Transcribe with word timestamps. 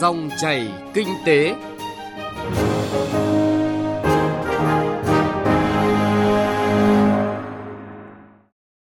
Dòng 0.00 0.30
chảy 0.40 0.68
kinh 0.94 1.08
tế. 1.26 1.54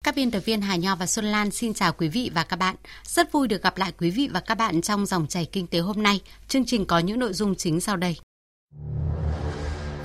Các 0.03 0.15
biên 0.15 0.31
tập 0.31 0.39
viên 0.45 0.61
Hà 0.61 0.75
Nho 0.75 0.95
và 0.95 1.05
Xuân 1.05 1.25
Lan 1.25 1.51
xin 1.51 1.73
chào 1.73 1.93
quý 1.93 2.07
vị 2.07 2.31
và 2.33 2.43
các 2.43 2.55
bạn. 2.55 2.75
Rất 3.03 3.31
vui 3.31 3.47
được 3.47 3.63
gặp 3.63 3.77
lại 3.77 3.91
quý 3.99 4.11
vị 4.11 4.29
và 4.33 4.39
các 4.39 4.55
bạn 4.55 4.81
trong 4.81 5.05
dòng 5.05 5.27
chảy 5.27 5.45
kinh 5.45 5.67
tế 5.67 5.79
hôm 5.79 6.03
nay. 6.03 6.21
Chương 6.47 6.65
trình 6.65 6.85
có 6.85 6.99
những 6.99 7.19
nội 7.19 7.33
dung 7.33 7.55
chính 7.55 7.81
sau 7.81 7.97
đây. 7.97 8.17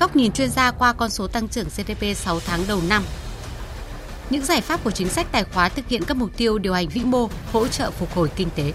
Góc 0.01 0.17
nhìn 0.17 0.33
chuyên 0.33 0.51
gia 0.51 0.71
qua 0.71 0.93
con 0.93 1.11
số 1.11 1.27
tăng 1.27 1.49
trưởng 1.49 1.69
GDP 1.77 2.17
6 2.17 2.41
tháng 2.41 2.61
đầu 2.69 2.81
năm. 2.89 3.03
Những 4.31 4.45
giải 4.45 4.61
pháp 4.61 4.85
của 4.85 4.91
chính 4.91 5.09
sách 5.09 5.27
tài 5.33 5.45
khóa 5.45 5.69
thực 5.69 5.89
hiện 5.89 6.03
các 6.05 6.17
mục 6.17 6.31
tiêu 6.37 6.59
điều 6.59 6.75
hành 6.75 6.89
vĩ 6.89 7.01
mô, 7.05 7.29
hỗ 7.53 7.69
trợ 7.69 7.91
phục 7.91 8.15
hồi 8.15 8.31
kinh 8.37 8.49
tế. 8.57 8.73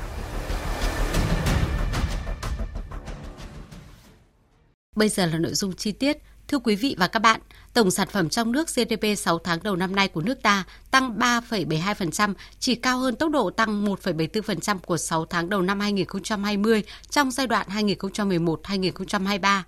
Bây 4.96 5.10
giờ 5.10 5.26
là 5.26 5.38
nội 5.38 5.54
dung 5.54 5.74
chi 5.74 5.92
tiết. 5.92 6.18
Thưa 6.48 6.60
quý 6.60 6.76
vị 6.76 6.96
và 7.00 7.08
các 7.08 7.20
bạn, 7.20 7.42
tổng 7.74 7.92
sản 7.92 8.08
phẩm 8.12 8.30
trong 8.30 8.52
nước 8.52 8.68
GDP 8.76 9.18
6 9.18 9.40
tháng 9.40 9.60
đầu 9.64 9.76
năm 9.76 9.96
nay 9.96 10.08
của 10.08 10.22
nước 10.22 10.42
ta 10.42 10.64
tăng 10.92 11.20
3,72%, 11.20 12.34
chỉ 12.60 12.76
cao 12.76 12.98
hơn 12.98 13.16
tốc 13.16 13.32
độ 13.32 13.50
tăng 13.50 13.86
1,74% 13.86 14.80
của 14.80 14.98
6 14.98 15.26
tháng 15.26 15.50
đầu 15.50 15.62
năm 15.62 15.80
2020 15.80 16.84
trong 17.10 17.32
giai 17.32 17.48
đoạn 17.48 17.68
2011-2023. 17.70 19.62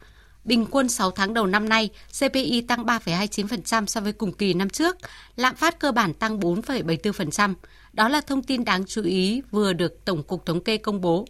Bình 0.44 0.66
quân 0.66 0.90
6 0.90 1.12
tháng 1.12 1.34
đầu 1.34 1.46
năm 1.46 1.70
nay, 1.70 1.90
CPI 2.20 2.62
tăng 2.62 2.86
3,29% 2.86 3.86
so 3.86 4.02
với 4.02 4.14
cùng 4.14 4.34
kỳ 4.34 4.54
năm 4.54 4.70
trước, 4.70 4.98
lạm 5.36 5.56
phát 5.56 5.80
cơ 5.80 5.92
bản 5.92 6.14
tăng 6.14 6.40
4,74%. 6.40 7.54
Đó 7.94 8.10
là 8.10 8.22
thông 8.22 8.44
tin 8.44 8.66
đáng 8.66 8.86
chú 8.86 9.04
ý 9.04 9.42
vừa 9.52 9.74
được 9.74 10.06
Tổng 10.06 10.24
cục 10.24 10.46
Thống 10.46 10.64
kê 10.64 10.78
công 10.78 11.02
bố. 11.02 11.26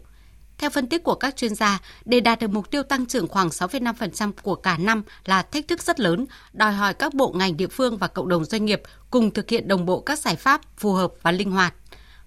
Theo 0.58 0.70
phân 0.70 0.90
tích 0.90 1.04
của 1.04 1.16
các 1.16 1.36
chuyên 1.36 1.56
gia, 1.56 1.80
để 2.06 2.20
đạt 2.20 2.40
được 2.40 2.48
mục 2.48 2.72
tiêu 2.72 2.84
tăng 2.84 3.06
trưởng 3.06 3.28
khoảng 3.28 3.48
6,5% 3.48 4.32
của 4.42 4.56
cả 4.56 4.78
năm 4.78 5.04
là 5.26 5.42
thách 5.42 5.68
thức 5.68 5.84
rất 5.84 6.00
lớn, 6.00 6.26
đòi 6.54 6.72
hỏi 6.72 6.94
các 6.94 7.14
bộ 7.14 7.34
ngành 7.36 7.58
địa 7.58 7.68
phương 7.68 7.98
và 7.98 8.08
cộng 8.08 8.30
đồng 8.30 8.46
doanh 8.46 8.66
nghiệp 8.66 8.82
cùng 9.12 9.32
thực 9.32 9.50
hiện 9.50 9.68
đồng 9.68 9.86
bộ 9.86 10.00
các 10.00 10.20
giải 10.20 10.36
pháp 10.36 10.62
phù 10.78 10.94
hợp 10.94 11.12
và 11.22 11.32
linh 11.32 11.52
hoạt. 11.52 11.74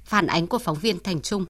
Phản 0.05 0.27
ánh 0.27 0.47
của 0.47 0.59
phóng 0.59 0.79
viên 0.79 0.99
Thành 1.01 1.21
Trung. 1.21 1.45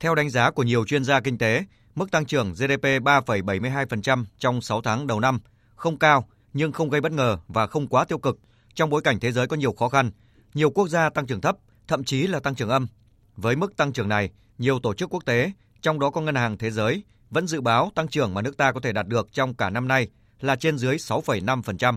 Theo 0.00 0.14
đánh 0.14 0.30
giá 0.30 0.50
của 0.50 0.62
nhiều 0.62 0.84
chuyên 0.86 1.04
gia 1.04 1.20
kinh 1.20 1.38
tế, 1.38 1.64
mức 1.94 2.10
tăng 2.10 2.26
trưởng 2.26 2.52
GDP 2.52 2.84
3,72% 2.84 4.24
trong 4.38 4.60
6 4.60 4.82
tháng 4.82 5.06
đầu 5.06 5.20
năm 5.20 5.40
không 5.76 5.98
cao 5.98 6.28
nhưng 6.52 6.72
không 6.72 6.90
gây 6.90 7.00
bất 7.00 7.12
ngờ 7.12 7.38
và 7.48 7.66
không 7.66 7.86
quá 7.86 8.04
tiêu 8.04 8.18
cực 8.18 8.38
trong 8.74 8.90
bối 8.90 9.02
cảnh 9.02 9.20
thế 9.20 9.32
giới 9.32 9.46
có 9.46 9.56
nhiều 9.56 9.72
khó 9.72 9.88
khăn, 9.88 10.10
nhiều 10.54 10.70
quốc 10.70 10.88
gia 10.88 11.10
tăng 11.10 11.26
trưởng 11.26 11.40
thấp, 11.40 11.56
thậm 11.88 12.04
chí 12.04 12.26
là 12.26 12.40
tăng 12.40 12.54
trưởng 12.54 12.68
âm. 12.68 12.86
Với 13.36 13.56
mức 13.56 13.76
tăng 13.76 13.92
trưởng 13.92 14.08
này, 14.08 14.30
nhiều 14.58 14.78
tổ 14.78 14.94
chức 14.94 15.10
quốc 15.10 15.24
tế 15.24 15.52
trong 15.84 16.00
đó 16.00 16.10
có 16.10 16.20
Ngân 16.20 16.34
hàng 16.34 16.56
Thế 16.58 16.70
giới, 16.70 17.02
vẫn 17.30 17.46
dự 17.46 17.60
báo 17.60 17.90
tăng 17.94 18.08
trưởng 18.08 18.34
mà 18.34 18.42
nước 18.42 18.56
ta 18.56 18.72
có 18.72 18.80
thể 18.80 18.92
đạt 18.92 19.06
được 19.08 19.32
trong 19.32 19.54
cả 19.54 19.70
năm 19.70 19.88
nay 19.88 20.08
là 20.40 20.56
trên 20.56 20.78
dưới 20.78 20.96
6,5%. 20.96 21.94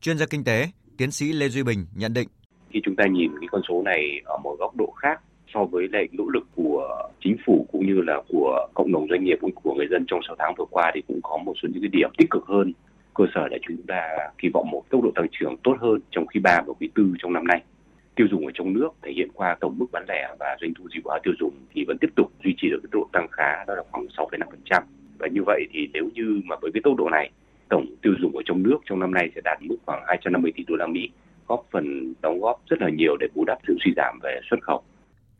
Chuyên 0.00 0.18
gia 0.18 0.26
kinh 0.26 0.44
tế, 0.44 0.66
tiến 0.98 1.10
sĩ 1.10 1.32
Lê 1.32 1.48
Duy 1.48 1.62
Bình 1.62 1.86
nhận 1.94 2.12
định. 2.12 2.28
Khi 2.70 2.80
chúng 2.84 2.96
ta 2.96 3.04
nhìn 3.06 3.30
cái 3.40 3.48
con 3.50 3.62
số 3.68 3.82
này 3.82 4.20
ở 4.24 4.36
một 4.38 4.56
góc 4.58 4.76
độ 4.76 4.94
khác 4.96 5.20
so 5.54 5.64
với 5.64 5.88
lại 5.92 6.08
nỗ 6.12 6.24
lực 6.28 6.46
của 6.54 7.08
chính 7.24 7.36
phủ 7.46 7.66
cũng 7.72 7.86
như 7.86 8.00
là 8.00 8.22
của 8.28 8.68
cộng 8.74 8.92
đồng 8.92 9.06
doanh 9.10 9.24
nghiệp 9.24 9.38
cũng 9.40 9.54
của 9.54 9.74
người 9.74 9.86
dân 9.90 10.04
trong 10.08 10.20
6 10.26 10.36
tháng 10.38 10.54
vừa 10.58 10.66
qua 10.70 10.92
thì 10.94 11.02
cũng 11.08 11.20
có 11.22 11.38
một 11.44 11.54
số 11.62 11.68
những 11.72 11.82
cái 11.82 11.90
điểm 11.92 12.10
tích 12.18 12.30
cực 12.30 12.42
hơn. 12.46 12.72
Cơ 13.14 13.24
sở 13.34 13.48
để 13.50 13.58
chúng 13.68 13.82
ta 13.88 14.00
kỳ 14.38 14.48
vọng 14.54 14.70
một 14.70 14.82
tốc 14.90 15.02
độ 15.04 15.10
tăng 15.14 15.26
trưởng 15.40 15.56
tốt 15.64 15.76
hơn 15.80 16.00
trong 16.10 16.26
quý 16.26 16.40
3 16.40 16.60
và 16.66 16.72
quý 16.80 16.88
4 16.96 17.14
trong 17.22 17.32
năm 17.32 17.46
nay 17.46 17.62
tiêu 18.20 18.28
dùng 18.30 18.46
ở 18.46 18.52
trong 18.54 18.72
nước 18.72 18.88
thể 19.02 19.12
hiện 19.16 19.28
qua 19.34 19.56
tổng 19.60 19.78
mức 19.78 19.86
bán 19.92 20.04
lẻ 20.08 20.34
và 20.40 20.56
doanh 20.60 20.72
thu 20.74 20.84
dịch 20.94 21.04
vụ 21.04 21.10
tiêu 21.22 21.34
dùng 21.40 21.54
thì 21.74 21.84
vẫn 21.88 21.96
tiếp 22.00 22.10
tục 22.16 22.32
duy 22.44 22.54
trì 22.56 22.70
được 22.70 22.80
cái 22.82 22.88
độ 22.92 23.08
tăng 23.12 23.28
khá 23.32 23.64
đó 23.66 23.74
là 23.74 23.82
khoảng 23.90 24.06
6,5% 24.06 24.82
và 25.18 25.28
như 25.32 25.40
vậy 25.46 25.64
thì 25.72 25.88
nếu 25.92 26.04
như 26.14 26.40
mà 26.44 26.56
với 26.62 26.70
cái 26.74 26.80
tốc 26.84 26.94
độ 26.96 27.08
này 27.08 27.30
tổng 27.68 27.86
tiêu 28.02 28.12
dùng 28.20 28.36
ở 28.36 28.42
trong 28.46 28.62
nước 28.62 28.78
trong 28.84 29.00
năm 29.00 29.14
nay 29.14 29.30
sẽ 29.34 29.40
đạt 29.44 29.62
mức 29.62 29.76
khoảng 29.86 30.02
250 30.06 30.52
tỷ 30.56 30.64
đô 30.68 30.76
la 30.76 30.86
Mỹ 30.86 31.10
góp 31.48 31.66
phần 31.72 32.14
đóng 32.22 32.40
góp 32.40 32.60
rất 32.66 32.76
là 32.80 32.88
nhiều 32.90 33.16
để 33.20 33.26
bù 33.34 33.44
đắp 33.44 33.58
sự 33.68 33.76
suy 33.84 33.92
giảm 33.96 34.18
về 34.22 34.40
xuất 34.50 34.62
khẩu. 34.62 34.82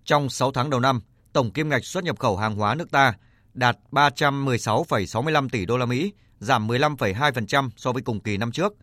Trong 0.05 0.28
6 0.28 0.53
tháng 0.53 0.71
đầu 0.71 0.81
năm, 0.81 1.00
tổng 1.32 1.50
kim 1.50 1.69
ngạch 1.69 1.84
xuất 1.84 2.05
nhập 2.05 2.19
khẩu 2.19 2.37
hàng 2.37 2.56
hóa 2.56 2.75
nước 2.75 2.91
ta 2.91 3.15
đạt 3.55 3.76
316,65 3.93 5.49
tỷ 5.49 5.66
đô 5.66 5.78
la 5.78 5.87
Mỹ, 5.87 6.12
giảm 6.38 6.69
15,2% 6.69 7.69
so 7.76 7.93
với 7.93 8.03
cùng 8.03 8.21
kỳ 8.21 8.37
năm 8.37 8.53
trước. 8.53 8.75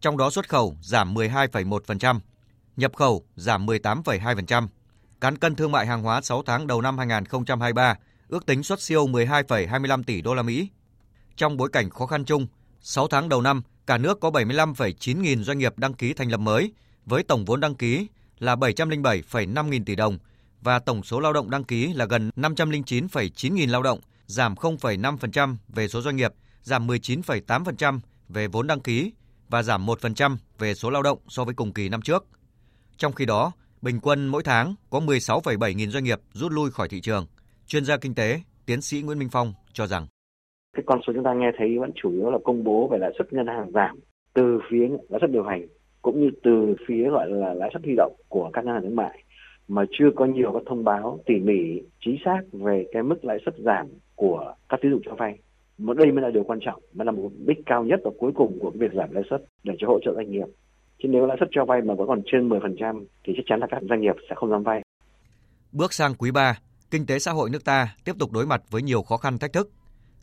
Trong 0.00 0.16
đó 0.16 0.30
xuất 0.30 0.48
khẩu 0.48 0.74
giảm 0.82 1.14
12,1%, 1.14 2.18
nhập 2.76 2.96
khẩu 2.96 3.24
giảm 3.36 3.66
18,2%. 3.66 4.68
Cán 5.20 5.38
cân 5.38 5.54
thương 5.54 5.72
mại 5.72 5.86
hàng 5.86 6.02
hóa 6.02 6.20
6 6.20 6.42
tháng 6.42 6.66
đầu 6.66 6.80
năm 6.80 6.98
2023 6.98 7.94
ước 8.28 8.46
tính 8.46 8.62
xuất 8.62 8.80
siêu 8.80 9.06
12,25 9.06 10.02
tỷ 10.02 10.22
đô 10.22 10.34
la 10.34 10.42
Mỹ. 10.42 10.68
Trong 11.36 11.56
bối 11.56 11.68
cảnh 11.72 11.90
khó 11.90 12.06
khăn 12.06 12.24
chung, 12.24 12.46
6 12.80 13.08
tháng 13.08 13.28
đầu 13.28 13.42
năm, 13.42 13.62
cả 13.86 13.98
nước 13.98 14.20
có 14.20 14.30
75,9 14.30 15.20
nghìn 15.20 15.44
doanh 15.44 15.58
nghiệp 15.58 15.78
đăng 15.78 15.94
ký 15.94 16.14
thành 16.14 16.30
lập 16.30 16.40
mới 16.40 16.72
với 17.06 17.22
tổng 17.22 17.44
vốn 17.44 17.60
đăng 17.60 17.74
ký 17.74 18.08
là 18.38 18.54
707,5 18.54 19.68
nghìn 19.68 19.84
tỷ 19.84 19.96
đồng 19.96 20.18
và 20.60 20.78
tổng 20.78 21.02
số 21.02 21.20
lao 21.20 21.32
động 21.32 21.50
đăng 21.50 21.64
ký 21.64 21.92
là 21.92 22.04
gần 22.04 22.30
509,9 22.36 23.52
nghìn 23.52 23.70
lao 23.70 23.82
động, 23.82 24.00
giảm 24.26 24.54
0,5% 24.54 25.56
về 25.68 25.88
số 25.88 26.00
doanh 26.00 26.16
nghiệp, 26.16 26.32
giảm 26.62 26.86
19,8% 26.86 28.00
về 28.28 28.46
vốn 28.46 28.66
đăng 28.66 28.80
ký 28.80 29.12
và 29.48 29.62
giảm 29.62 29.86
1% 29.86 30.36
về 30.58 30.74
số 30.74 30.90
lao 30.90 31.02
động 31.02 31.18
so 31.28 31.44
với 31.44 31.54
cùng 31.54 31.72
kỳ 31.72 31.88
năm 31.88 32.02
trước. 32.02 32.26
Trong 32.96 33.12
khi 33.12 33.26
đó, 33.26 33.52
bình 33.82 34.00
quân 34.02 34.28
mỗi 34.28 34.42
tháng 34.42 34.74
có 34.90 35.00
16,7 35.00 35.72
nghìn 35.76 35.90
doanh 35.90 36.04
nghiệp 36.04 36.18
rút 36.32 36.52
lui 36.52 36.70
khỏi 36.70 36.88
thị 36.88 37.00
trường. 37.00 37.26
Chuyên 37.66 37.84
gia 37.84 37.96
kinh 37.96 38.14
tế, 38.14 38.40
tiến 38.66 38.80
sĩ 38.80 39.02
Nguyễn 39.02 39.18
Minh 39.18 39.28
Phong 39.32 39.52
cho 39.72 39.86
rằng 39.86 40.06
cái 40.76 40.82
con 40.86 41.00
số 41.06 41.12
chúng 41.12 41.24
ta 41.24 41.34
nghe 41.34 41.50
thấy 41.58 41.78
vẫn 41.78 41.90
chủ 41.94 42.10
yếu 42.12 42.30
là 42.30 42.38
công 42.44 42.64
bố 42.64 42.88
về 42.88 42.98
lãi 42.98 43.12
suất 43.18 43.32
ngân 43.32 43.46
hàng 43.46 43.70
giảm 43.72 43.98
từ 44.34 44.58
phía 44.70 44.88
lãi 45.08 45.20
suất 45.20 45.30
điều 45.30 45.42
hành 45.42 45.66
cũng 46.02 46.20
như 46.20 46.30
từ 46.42 46.74
phía 46.86 47.10
gọi 47.10 47.30
là 47.30 47.54
lãi 47.54 47.70
suất 47.72 47.84
huy 47.84 47.94
động 47.96 48.12
của 48.28 48.50
các 48.52 48.64
ngân 48.64 48.74
hàng 48.74 48.82
thương 48.82 48.96
mại 48.96 49.24
mà 49.68 49.84
chưa 49.90 50.10
có 50.16 50.24
nhiều 50.24 50.52
các 50.52 50.62
thông 50.66 50.84
báo 50.84 51.18
tỉ 51.26 51.34
mỉ 51.34 51.82
chính 52.04 52.16
xác 52.24 52.40
về 52.52 52.86
cái 52.92 53.02
mức 53.02 53.24
lãi 53.24 53.38
suất 53.44 53.54
giảm 53.58 53.86
của 54.14 54.54
các 54.68 54.80
tín 54.82 54.92
dụng 54.92 55.02
cho 55.04 55.14
vay. 55.14 55.38
Mà 55.78 55.94
đây 55.94 56.12
mới 56.12 56.22
là 56.22 56.30
điều 56.30 56.44
quan 56.44 56.58
trọng, 56.62 56.82
mà 56.92 57.04
là 57.04 57.12
một 57.12 57.22
mục 57.22 57.32
đích 57.46 57.58
cao 57.66 57.84
nhất 57.84 58.00
và 58.04 58.10
cuối 58.18 58.32
cùng 58.34 58.58
của 58.60 58.70
việc 58.70 58.92
giảm 58.92 59.12
lãi 59.12 59.24
suất 59.30 59.44
để 59.64 59.74
cho 59.78 59.88
hỗ 59.88 59.98
trợ 60.04 60.12
doanh 60.14 60.30
nghiệp. 60.30 60.46
Chứ 61.02 61.08
nếu 61.08 61.26
lãi 61.26 61.36
suất 61.40 61.48
cho 61.52 61.64
vay 61.64 61.80
mà 61.82 61.94
vẫn 61.94 62.08
còn 62.08 62.22
trên 62.32 62.48
10% 62.48 63.04
thì 63.24 63.32
chắc 63.36 63.42
chắn 63.46 63.60
là 63.60 63.66
các 63.70 63.82
doanh 63.88 64.00
nghiệp 64.00 64.14
sẽ 64.28 64.34
không 64.36 64.50
dám 64.50 64.62
vay. 64.62 64.82
Bước 65.72 65.92
sang 65.92 66.14
quý 66.14 66.30
3, 66.30 66.58
kinh 66.90 67.06
tế 67.06 67.18
xã 67.18 67.32
hội 67.32 67.50
nước 67.50 67.64
ta 67.64 67.94
tiếp 68.04 68.12
tục 68.18 68.32
đối 68.32 68.46
mặt 68.46 68.62
với 68.70 68.82
nhiều 68.82 69.02
khó 69.02 69.16
khăn 69.16 69.38
thách 69.38 69.52
thức. 69.52 69.70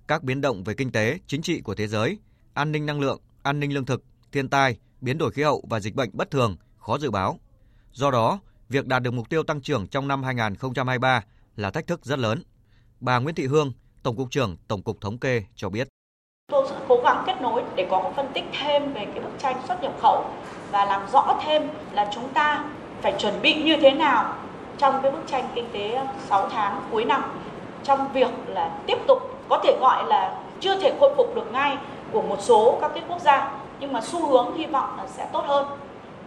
Các 0.07 0.23
biến 0.23 0.41
động 0.41 0.63
về 0.63 0.73
kinh 0.73 0.91
tế, 0.91 1.19
chính 1.27 1.41
trị 1.41 1.61
của 1.61 1.75
thế 1.75 1.87
giới, 1.87 2.17
an 2.53 2.71
ninh 2.71 2.85
năng 2.85 3.01
lượng, 3.01 3.19
an 3.43 3.59
ninh 3.59 3.73
lương 3.73 3.85
thực, 3.85 4.03
thiên 4.31 4.49
tai, 4.49 4.77
biến 5.01 5.17
đổi 5.17 5.31
khí 5.31 5.43
hậu 5.43 5.63
và 5.69 5.79
dịch 5.79 5.95
bệnh 5.95 6.09
bất 6.13 6.31
thường 6.31 6.55
khó 6.77 6.97
dự 6.97 7.11
báo. 7.11 7.37
Do 7.91 8.11
đó, 8.11 8.39
việc 8.69 8.87
đạt 8.87 9.03
được 9.03 9.13
mục 9.13 9.29
tiêu 9.29 9.43
tăng 9.43 9.61
trưởng 9.61 9.87
trong 9.87 10.07
năm 10.07 10.23
2023 10.23 11.23
là 11.55 11.71
thách 11.71 11.87
thức 11.87 12.05
rất 12.05 12.19
lớn. 12.19 12.43
Bà 12.99 13.19
Nguyễn 13.19 13.35
Thị 13.35 13.45
Hương, 13.45 13.71
Tổng 14.03 14.15
cục 14.15 14.31
trưởng 14.31 14.57
Tổng 14.67 14.81
cục 14.81 15.01
Thống 15.01 15.17
kê 15.17 15.43
cho 15.55 15.69
biết. 15.69 15.87
Tôi 16.51 16.67
sẽ 16.69 16.75
cố 16.87 17.01
gắng 17.03 17.23
kết 17.27 17.41
nối 17.41 17.63
để 17.75 17.87
có 17.89 18.13
phân 18.15 18.25
tích 18.33 18.43
thêm 18.59 18.93
về 18.93 19.05
cái 19.05 19.19
bức 19.19 19.31
tranh 19.39 19.61
xuất 19.67 19.81
nhập 19.81 19.93
khẩu 20.01 20.25
và 20.71 20.85
làm 20.85 21.01
rõ 21.13 21.35
thêm 21.45 21.69
là 21.91 22.07
chúng 22.11 22.29
ta 22.29 22.63
phải 23.01 23.13
chuẩn 23.17 23.41
bị 23.41 23.53
như 23.63 23.77
thế 23.81 23.91
nào 23.91 24.33
trong 24.77 25.01
cái 25.01 25.11
bức 25.11 25.27
tranh 25.27 25.47
kinh 25.55 25.65
tế 25.73 25.91
ờ, 25.91 26.05
6 26.29 26.49
tháng 26.49 26.81
cuối 26.91 27.05
năm 27.05 27.23
trong 27.83 28.07
việc 28.13 28.31
là 28.47 28.69
tiếp 28.85 28.97
tục 29.07 29.39
có 29.49 29.59
thể 29.63 29.77
gọi 29.81 30.03
là 30.07 30.33
chưa 30.59 30.79
thể 30.79 30.93
khôi 30.99 31.13
phục 31.17 31.35
được 31.35 31.51
ngay 31.53 31.77
của 32.11 32.21
một 32.21 32.37
số 32.39 32.77
các 32.81 32.91
cái 32.93 33.03
quốc 33.07 33.21
gia 33.21 33.51
nhưng 33.79 33.93
mà 33.93 34.01
xu 34.01 34.27
hướng 34.27 34.57
hy 34.57 34.65
vọng 34.65 34.89
là 34.97 35.03
sẽ 35.07 35.27
tốt 35.33 35.43
hơn 35.47 35.65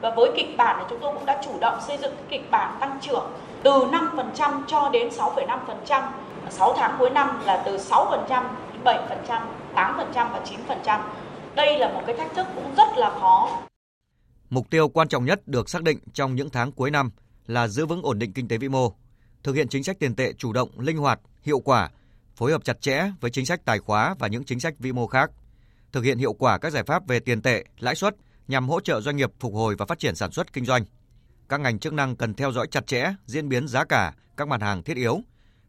và 0.00 0.10
với 0.10 0.30
kịch 0.36 0.56
bản 0.56 0.76
thì 0.78 0.84
chúng 0.90 0.98
tôi 0.98 1.12
cũng 1.14 1.26
đã 1.26 1.42
chủ 1.44 1.50
động 1.60 1.74
xây 1.80 1.96
dựng 1.96 2.14
cái 2.16 2.24
kịch 2.28 2.50
bản 2.50 2.76
tăng 2.80 2.98
trưởng 3.00 3.26
từ 3.62 3.70
5% 3.72 4.62
cho 4.66 4.88
đến 4.92 5.08
6,5%. 5.08 6.02
6 6.50 6.72
tháng 6.72 6.94
cuối 6.98 7.10
năm 7.10 7.40
là 7.44 7.62
từ 7.64 7.76
6%, 7.76 8.44
7%, 8.84 9.40
8% 9.74 10.04
và 10.14 10.40
9%. 10.84 10.98
Đây 11.54 11.78
là 11.78 11.88
một 11.88 12.00
cái 12.06 12.16
thách 12.16 12.34
thức 12.34 12.46
cũng 12.54 12.74
rất 12.76 12.96
là 12.96 13.10
khó. 13.20 13.48
Mục 14.52 14.70
tiêu 14.70 14.88
quan 14.88 15.08
trọng 15.08 15.24
nhất 15.24 15.48
được 15.48 15.70
xác 15.70 15.82
định 15.82 15.98
trong 16.12 16.34
những 16.34 16.50
tháng 16.50 16.72
cuối 16.72 16.90
năm 16.90 17.10
là 17.46 17.68
giữ 17.68 17.86
vững 17.86 18.02
ổn 18.02 18.18
định 18.18 18.32
kinh 18.32 18.48
tế 18.48 18.58
vĩ 18.58 18.68
mô, 18.68 18.92
thực 19.42 19.52
hiện 19.52 19.68
chính 19.68 19.84
sách 19.84 19.98
tiền 19.98 20.14
tệ 20.14 20.32
chủ 20.32 20.52
động, 20.52 20.80
linh 20.80 20.96
hoạt, 20.96 21.20
hiệu 21.42 21.60
quả, 21.60 21.90
phối 22.36 22.52
hợp 22.52 22.64
chặt 22.64 22.80
chẽ 22.80 23.12
với 23.20 23.30
chính 23.30 23.46
sách 23.46 23.64
tài 23.64 23.78
khóa 23.78 24.14
và 24.18 24.28
những 24.28 24.44
chính 24.44 24.60
sách 24.60 24.74
vĩ 24.78 24.92
mô 24.92 25.06
khác, 25.06 25.30
thực 25.92 26.04
hiện 26.04 26.18
hiệu 26.18 26.32
quả 26.32 26.58
các 26.58 26.72
giải 26.72 26.82
pháp 26.82 27.06
về 27.06 27.20
tiền 27.20 27.42
tệ, 27.42 27.64
lãi 27.78 27.94
suất 27.94 28.16
nhằm 28.48 28.68
hỗ 28.68 28.80
trợ 28.80 29.00
doanh 29.00 29.16
nghiệp 29.16 29.30
phục 29.40 29.54
hồi 29.54 29.74
và 29.78 29.86
phát 29.86 29.98
triển 29.98 30.14
sản 30.14 30.32
xuất 30.32 30.52
kinh 30.52 30.64
doanh. 30.64 30.84
Các 31.48 31.60
ngành 31.60 31.78
chức 31.78 31.92
năng 31.92 32.16
cần 32.16 32.34
theo 32.34 32.52
dõi 32.52 32.66
chặt 32.70 32.86
chẽ 32.86 33.14
diễn 33.26 33.48
biến 33.48 33.68
giá 33.68 33.84
cả 33.84 34.14
các 34.36 34.48
mặt 34.48 34.62
hàng 34.62 34.82
thiết 34.82 34.96
yếu, 34.96 35.20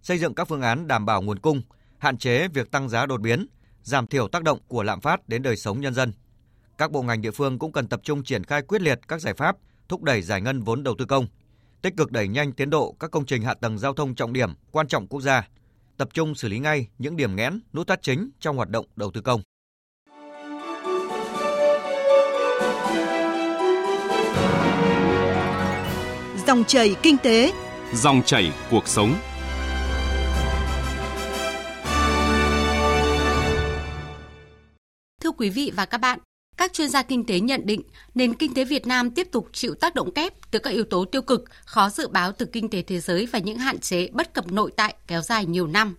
xây 0.02 0.18
dựng 0.18 0.36
các 0.36 0.48
phương 0.48 0.62
án 0.62 0.88
đảm 0.88 1.06
bảo 1.06 1.22
nguồn 1.22 1.40
cung, 1.40 1.62
hạn 1.98 2.18
chế 2.18 2.48
việc 2.48 2.72
tăng 2.72 2.90
giá 2.90 3.06
đột 3.06 3.22
biến, 3.22 3.48
giảm 3.84 4.08
thiểu 4.08 4.28
tác 4.28 4.44
động 4.44 4.60
của 4.68 4.84
lạm 4.84 5.02
phát 5.02 5.30
đến 5.30 5.44
đời 5.44 5.56
sống 5.56 5.82
nhân 5.82 5.94
dân. 5.94 6.14
Các 6.78 6.92
bộ 6.92 7.02
ngành 7.02 7.22
địa 7.22 7.32
phương 7.32 7.60
cũng 7.60 7.72
cần 7.72 7.88
tập 7.88 8.00
trung 8.04 8.24
triển 8.24 8.44
khai 8.44 8.62
quyết 8.62 8.82
liệt 8.82 9.00
các 9.08 9.22
giải 9.22 9.34
pháp 9.34 9.56
thúc 9.90 10.04
đẩy 10.04 10.22
giải 10.22 10.42
ngân 10.42 10.62
vốn 10.62 10.84
đầu 10.84 10.96
tư 10.98 11.06
công, 11.06 11.28
tích 11.82 11.94
cực 11.98 12.12
đẩy 12.12 12.28
nhanh 12.28 12.52
tiến 12.52 12.70
độ 12.70 12.96
các 13.00 13.12
công 13.12 13.26
trình 13.26 13.42
hạ 13.42 13.54
tầng 13.54 13.78
giao 13.78 13.94
thông 13.94 14.16
trọng 14.16 14.34
điểm 14.34 14.50
quan 14.72 14.88
trọng 14.88 15.08
quốc 15.08 15.22
gia, 15.22 15.48
tập 15.98 16.10
trung 16.14 16.36
xử 16.36 16.48
lý 16.48 16.60
ngay 16.60 16.88
những 16.98 17.18
điểm 17.18 17.36
nghẽn, 17.36 17.60
nút 17.74 17.88
thắt 17.88 18.02
chính 18.02 18.30
trong 18.40 18.58
hoạt 18.58 18.70
động 18.70 18.86
đầu 18.96 19.12
tư 19.12 19.22
công. 19.22 19.42
Dòng 26.48 26.64
chảy 26.64 26.96
kinh 27.02 27.18
tế, 27.18 27.54
dòng 27.94 28.22
chảy 28.26 28.52
cuộc 28.72 28.88
sống. 28.88 29.16
Thưa 35.22 35.32
quý 35.32 35.50
vị 35.50 35.72
và 35.76 35.86
các 35.86 35.98
bạn, 35.98 36.20
các 36.64 36.74
chuyên 36.74 36.90
gia 36.90 37.04
kinh 37.04 37.26
tế 37.26 37.40
nhận 37.40 37.62
định 37.66 37.82
nền 38.16 38.34
kinh 38.34 38.54
tế 38.54 38.66
Việt 38.66 38.88
Nam 38.88 39.12
tiếp 39.12 39.28
tục 39.32 39.48
chịu 39.54 39.76
tác 39.76 39.96
động 39.96 40.14
kép 40.14 40.34
từ 40.52 40.60
các 40.60 40.70
yếu 40.70 40.84
tố 40.84 41.06
tiêu 41.06 41.22
cực, 41.22 41.44
khó 41.66 41.90
dự 41.90 42.08
báo 42.08 42.32
từ 42.32 42.46
kinh 42.46 42.70
tế 42.70 42.82
thế 42.82 43.00
giới 43.00 43.26
và 43.26 43.40
những 43.40 43.58
hạn 43.58 43.80
chế 43.80 44.08
bất 44.12 44.34
cập 44.34 44.52
nội 44.52 44.72
tại 44.76 44.96
kéo 45.08 45.22
dài 45.22 45.46
nhiều 45.46 45.68
năm. 45.68 45.96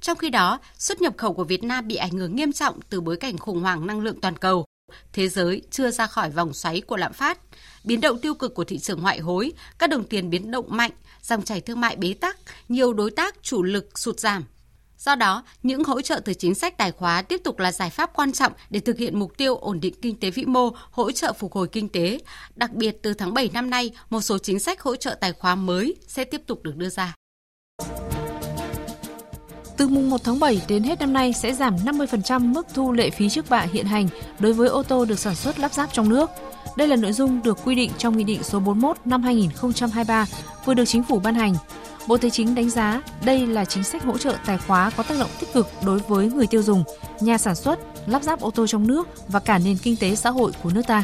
Trong 0.00 0.18
khi 0.18 0.30
đó, 0.30 0.60
xuất 0.78 1.00
nhập 1.00 1.14
khẩu 1.16 1.32
của 1.32 1.44
Việt 1.44 1.64
Nam 1.64 1.88
bị 1.88 1.96
ảnh 1.96 2.10
hưởng 2.10 2.36
nghiêm 2.36 2.52
trọng 2.52 2.80
từ 2.90 3.00
bối 3.00 3.16
cảnh 3.16 3.38
khủng 3.38 3.60
hoảng 3.60 3.86
năng 3.86 4.00
lượng 4.00 4.20
toàn 4.20 4.36
cầu. 4.36 4.64
Thế 5.12 5.28
giới 5.28 5.62
chưa 5.70 5.90
ra 5.90 6.06
khỏi 6.06 6.30
vòng 6.30 6.54
xoáy 6.54 6.80
của 6.80 6.96
lạm 6.96 7.12
phát, 7.12 7.38
biến 7.84 8.00
động 8.00 8.18
tiêu 8.18 8.34
cực 8.34 8.54
của 8.54 8.64
thị 8.64 8.78
trường 8.78 9.02
ngoại 9.02 9.18
hối, 9.18 9.52
các 9.78 9.90
đồng 9.90 10.04
tiền 10.04 10.30
biến 10.30 10.50
động 10.50 10.66
mạnh, 10.68 10.92
dòng 11.22 11.42
chảy 11.42 11.60
thương 11.60 11.80
mại 11.80 11.96
bế 11.96 12.14
tắc, 12.14 12.36
nhiều 12.68 12.92
đối 12.92 13.10
tác 13.10 13.42
chủ 13.42 13.62
lực 13.62 13.98
sụt 13.98 14.20
giảm. 14.20 14.44
Do 15.04 15.14
đó, 15.14 15.44
những 15.62 15.84
hỗ 15.84 16.00
trợ 16.00 16.20
từ 16.24 16.34
chính 16.34 16.54
sách 16.54 16.78
tài 16.78 16.92
khóa 16.92 17.22
tiếp 17.22 17.40
tục 17.44 17.58
là 17.58 17.72
giải 17.72 17.90
pháp 17.90 18.10
quan 18.14 18.32
trọng 18.32 18.52
để 18.70 18.80
thực 18.80 18.98
hiện 18.98 19.18
mục 19.18 19.36
tiêu 19.36 19.56
ổn 19.56 19.80
định 19.80 19.94
kinh 20.02 20.20
tế 20.20 20.30
vĩ 20.30 20.44
mô, 20.44 20.70
hỗ 20.90 21.12
trợ 21.12 21.32
phục 21.32 21.52
hồi 21.52 21.68
kinh 21.72 21.88
tế. 21.88 22.18
Đặc 22.54 22.72
biệt 22.72 23.02
từ 23.02 23.14
tháng 23.14 23.34
7 23.34 23.50
năm 23.52 23.70
nay, 23.70 23.90
một 24.10 24.20
số 24.20 24.38
chính 24.38 24.58
sách 24.58 24.80
hỗ 24.80 24.96
trợ 24.96 25.14
tài 25.14 25.32
khóa 25.32 25.54
mới 25.54 25.96
sẽ 26.06 26.24
tiếp 26.24 26.40
tục 26.46 26.62
được 26.62 26.76
đưa 26.76 26.88
ra. 26.88 27.14
Từ 29.76 29.88
mùng 29.88 30.10
1 30.10 30.24
tháng 30.24 30.40
7 30.40 30.62
đến 30.68 30.82
hết 30.82 31.00
năm 31.00 31.12
nay 31.12 31.32
sẽ 31.32 31.52
giảm 31.52 31.76
50% 31.76 32.40
mức 32.40 32.66
thu 32.74 32.92
lệ 32.92 33.10
phí 33.10 33.28
trước 33.28 33.50
bạ 33.50 33.66
hiện 33.72 33.86
hành 33.86 34.08
đối 34.38 34.52
với 34.52 34.68
ô 34.68 34.82
tô 34.82 35.04
được 35.04 35.18
sản 35.18 35.34
xuất 35.34 35.58
lắp 35.58 35.72
ráp 35.72 35.92
trong 35.92 36.08
nước. 36.08 36.30
Đây 36.76 36.88
là 36.88 36.96
nội 36.96 37.12
dung 37.12 37.42
được 37.42 37.58
quy 37.64 37.74
định 37.74 37.90
trong 37.98 38.16
Nghị 38.16 38.24
định 38.24 38.42
số 38.42 38.60
41 38.60 38.96
năm 39.04 39.22
2023 39.22 40.26
vừa 40.64 40.74
được 40.74 40.84
Chính 40.84 41.02
phủ 41.02 41.18
ban 41.18 41.34
hành. 41.34 41.54
Bộ 42.06 42.16
Tài 42.16 42.30
chính 42.30 42.54
đánh 42.54 42.70
giá 42.70 43.02
đây 43.24 43.46
là 43.46 43.64
chính 43.64 43.84
sách 43.84 44.04
hỗ 44.04 44.18
trợ 44.18 44.36
tài 44.46 44.58
khóa 44.58 44.90
có 44.96 45.02
tác 45.02 45.18
động 45.18 45.30
tích 45.40 45.52
cực 45.52 45.68
đối 45.86 45.98
với 45.98 46.30
người 46.30 46.46
tiêu 46.46 46.62
dùng, 46.62 46.84
nhà 47.20 47.38
sản 47.38 47.54
xuất, 47.54 47.78
lắp 48.06 48.22
ráp 48.22 48.40
ô 48.40 48.50
tô 48.50 48.66
trong 48.66 48.86
nước 48.86 49.08
và 49.28 49.40
cả 49.40 49.58
nền 49.58 49.76
kinh 49.76 49.96
tế 49.96 50.14
xã 50.14 50.30
hội 50.30 50.52
của 50.62 50.70
nước 50.70 50.82
ta. 50.86 51.02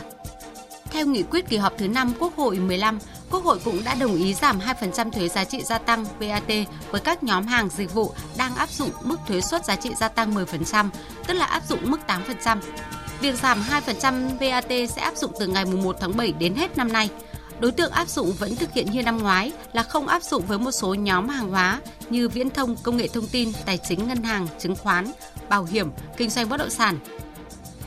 Theo 0.91 1.07
nghị 1.07 1.23
quyết 1.23 1.49
kỳ 1.49 1.57
họp 1.57 1.79
thứ 1.79 1.89
5 1.89 2.13
Quốc 2.19 2.37
hội 2.37 2.59
15, 2.59 2.99
Quốc 3.31 3.45
hội 3.45 3.59
cũng 3.65 3.85
đã 3.85 3.95
đồng 3.95 4.17
ý 4.17 4.35
giảm 4.35 4.59
2% 4.59 5.11
thuế 5.11 5.29
giá 5.29 5.45
trị 5.45 5.63
gia 5.63 5.79
tăng 5.79 6.05
VAT 6.05 6.49
với 6.91 7.01
các 7.01 7.23
nhóm 7.23 7.47
hàng 7.47 7.69
dịch 7.69 7.95
vụ 7.95 8.13
đang 8.37 8.57
áp 8.57 8.71
dụng 8.71 8.91
mức 9.05 9.17
thuế 9.27 9.41
suất 9.41 9.65
giá 9.65 9.77
trị 9.77 9.91
gia 10.01 10.09
tăng 10.09 10.35
10%, 10.35 10.89
tức 11.27 11.35
là 11.35 11.45
áp 11.45 11.63
dụng 11.69 11.91
mức 11.91 12.01
8%. 12.45 12.59
Việc 13.21 13.35
giảm 13.35 13.63
2% 13.63 14.29
VAT 14.41 14.91
sẽ 14.91 15.03
áp 15.03 15.17
dụng 15.17 15.33
từ 15.41 15.47
ngày 15.47 15.65
1 15.65 15.97
tháng 16.01 16.17
7 16.17 16.33
đến 16.33 16.55
hết 16.55 16.77
năm 16.77 16.93
nay. 16.93 17.09
Đối 17.61 17.73
tượng 17.73 17.91
áp 17.91 18.09
dụng 18.09 18.33
vẫn 18.33 18.57
thực 18.57 18.73
hiện 18.73 18.91
như 18.91 19.03
năm 19.03 19.19
ngoái 19.19 19.53
là 19.73 19.83
không 19.83 20.09
áp 20.09 20.23
dụng 20.23 20.47
với 20.47 20.59
một 20.59 20.71
số 20.71 20.95
nhóm 20.95 21.29
hàng 21.29 21.51
hóa 21.51 21.81
như 22.11 22.29
viễn 22.29 22.51
thông, 22.51 22.77
công 22.83 22.97
nghệ 22.97 23.09
thông 23.09 23.27
tin, 23.27 23.53
tài 23.67 23.79
chính, 23.79 24.09
ngân 24.09 24.23
hàng, 24.23 24.47
chứng 24.59 24.77
khoán, 24.77 25.13
bảo 25.49 25.65
hiểm, 25.65 25.91
kinh 26.17 26.31
doanh 26.31 26.49
bất 26.49 26.57
động 26.57 26.71
sản, 26.71 26.99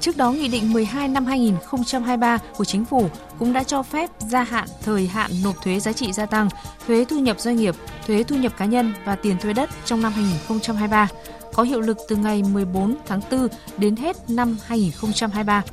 Trước 0.01 0.18
đó, 0.18 0.31
Nghị 0.31 0.48
định 0.48 0.74
12 0.74 1.07
năm 1.07 1.25
2023 1.25 2.38
của 2.57 2.66
Chính 2.66 2.86
phủ 2.86 3.10
cũng 3.39 3.54
đã 3.54 3.63
cho 3.63 3.84
phép 3.84 4.10
gia 4.19 4.44
hạn 4.44 4.68
thời 4.84 5.07
hạn 5.07 5.31
nộp 5.44 5.63
thuế 5.63 5.80
giá 5.80 5.92
trị 5.92 6.12
gia 6.12 6.25
tăng, 6.25 6.50
thuế 6.88 7.06
thu 7.06 7.19
nhập 7.19 7.39
doanh 7.39 7.56
nghiệp, 7.56 7.75
thuế 8.07 8.24
thu 8.24 8.36
nhập 8.36 8.54
cá 8.57 8.66
nhân 8.66 8.94
và 9.06 9.16
tiền 9.16 9.38
thuê 9.38 9.54
đất 9.54 9.69
trong 9.86 10.01
năm 10.01 10.12
2023, 10.12 11.07
có 11.53 11.63
hiệu 11.63 11.81
lực 11.81 11.98
từ 12.07 12.15
ngày 12.15 12.44
14 12.44 12.95
tháng 13.06 13.21
4 13.31 13.48
đến 13.77 13.95
hết 13.95 14.30
năm 14.30 14.57
2023. 14.65 15.63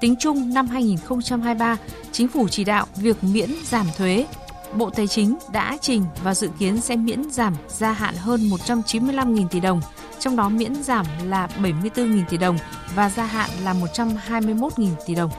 Tính 0.00 0.14
chung 0.18 0.54
năm 0.54 0.66
2023, 0.66 1.76
Chính 2.12 2.28
phủ 2.28 2.48
chỉ 2.48 2.64
đạo 2.64 2.86
việc 2.96 3.24
miễn 3.24 3.50
giảm 3.64 3.86
thuế 3.96 4.26
Bộ 4.74 4.90
Tài 4.90 5.06
chính 5.06 5.38
đã 5.52 5.78
trình 5.80 6.04
và 6.22 6.34
dự 6.34 6.48
kiến 6.58 6.80
sẽ 6.80 6.96
miễn 6.96 7.30
giảm 7.30 7.54
gia 7.68 7.92
hạn 7.92 8.14
hơn 8.14 8.40
195.000 8.40 9.48
tỷ 9.48 9.60
đồng, 9.60 9.80
trong 10.18 10.36
đó 10.36 10.48
miễn 10.48 10.82
giảm 10.82 11.06
là 11.24 11.48
74.000 11.62 12.24
tỷ 12.28 12.36
đồng 12.36 12.58
và 12.94 13.10
gia 13.10 13.24
hạn 13.24 13.50
là 13.64 13.74
121.000 13.74 14.88
tỷ 15.06 15.14
đồng. 15.14 15.30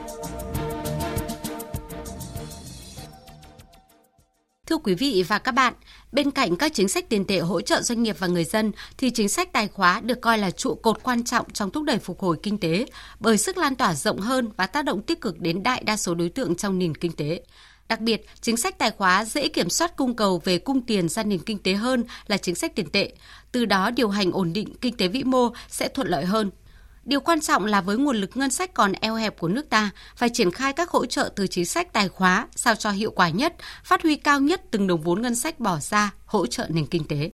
Quý 4.84 4.94
vị 4.94 5.24
và 5.28 5.38
các 5.38 5.52
bạn, 5.52 5.74
bên 6.12 6.30
cạnh 6.30 6.56
các 6.56 6.74
chính 6.74 6.88
sách 6.88 7.08
tiền 7.08 7.24
tệ 7.24 7.38
hỗ 7.38 7.60
trợ 7.60 7.82
doanh 7.82 8.02
nghiệp 8.02 8.16
và 8.18 8.26
người 8.26 8.44
dân 8.44 8.72
thì 8.98 9.10
chính 9.10 9.28
sách 9.28 9.52
tài 9.52 9.68
khóa 9.68 10.00
được 10.00 10.20
coi 10.20 10.38
là 10.38 10.50
trụ 10.50 10.74
cột 10.74 11.02
quan 11.02 11.24
trọng 11.24 11.50
trong 11.52 11.70
thúc 11.70 11.84
đẩy 11.84 11.98
phục 11.98 12.20
hồi 12.20 12.36
kinh 12.42 12.58
tế 12.58 12.86
bởi 13.20 13.38
sức 13.38 13.58
lan 13.58 13.74
tỏa 13.74 13.94
rộng 13.94 14.18
hơn 14.18 14.50
và 14.56 14.66
tác 14.66 14.84
động 14.84 15.02
tích 15.02 15.20
cực 15.20 15.40
đến 15.40 15.62
đại 15.62 15.82
đa 15.86 15.96
số 15.96 16.14
đối 16.14 16.28
tượng 16.28 16.56
trong 16.56 16.78
nền 16.78 16.94
kinh 16.94 17.12
tế. 17.12 17.42
Đặc 17.88 18.00
biệt, 18.00 18.26
chính 18.40 18.56
sách 18.56 18.78
tài 18.78 18.90
khóa 18.90 19.24
dễ 19.24 19.48
kiểm 19.48 19.70
soát 19.70 19.96
cung 19.96 20.16
cầu 20.16 20.40
về 20.44 20.58
cung 20.58 20.80
tiền 20.80 21.08
ra 21.08 21.22
nền 21.22 21.38
kinh 21.38 21.58
tế 21.58 21.74
hơn 21.74 22.04
là 22.26 22.36
chính 22.36 22.54
sách 22.54 22.76
tiền 22.76 22.90
tệ. 22.90 23.12
Từ 23.52 23.64
đó 23.64 23.90
điều 23.90 24.08
hành 24.08 24.32
ổn 24.32 24.52
định 24.52 24.74
kinh 24.80 24.96
tế 24.96 25.08
vĩ 25.08 25.24
mô 25.24 25.48
sẽ 25.68 25.88
thuận 25.88 26.08
lợi 26.08 26.24
hơn. 26.24 26.50
Điều 27.04 27.20
quan 27.20 27.40
trọng 27.40 27.64
là 27.64 27.80
với 27.80 27.96
nguồn 27.96 28.16
lực 28.16 28.36
ngân 28.36 28.50
sách 28.50 28.74
còn 28.74 28.92
eo 28.92 29.14
hẹp 29.14 29.38
của 29.38 29.48
nước 29.48 29.70
ta, 29.70 29.90
phải 30.16 30.28
triển 30.28 30.50
khai 30.50 30.72
các 30.72 30.90
hỗ 30.90 31.06
trợ 31.06 31.32
từ 31.36 31.46
chính 31.46 31.66
sách 31.66 31.92
tài 31.92 32.08
khóa 32.08 32.48
sao 32.56 32.74
cho 32.74 32.90
hiệu 32.90 33.10
quả 33.10 33.28
nhất, 33.28 33.54
phát 33.84 34.02
huy 34.02 34.16
cao 34.16 34.40
nhất 34.40 34.62
từng 34.70 34.86
đồng 34.86 35.00
vốn 35.00 35.22
ngân 35.22 35.34
sách 35.34 35.60
bỏ 35.60 35.78
ra 35.78 36.14
hỗ 36.24 36.46
trợ 36.46 36.66
nền 36.68 36.86
kinh 36.86 37.04
tế. 37.04 37.30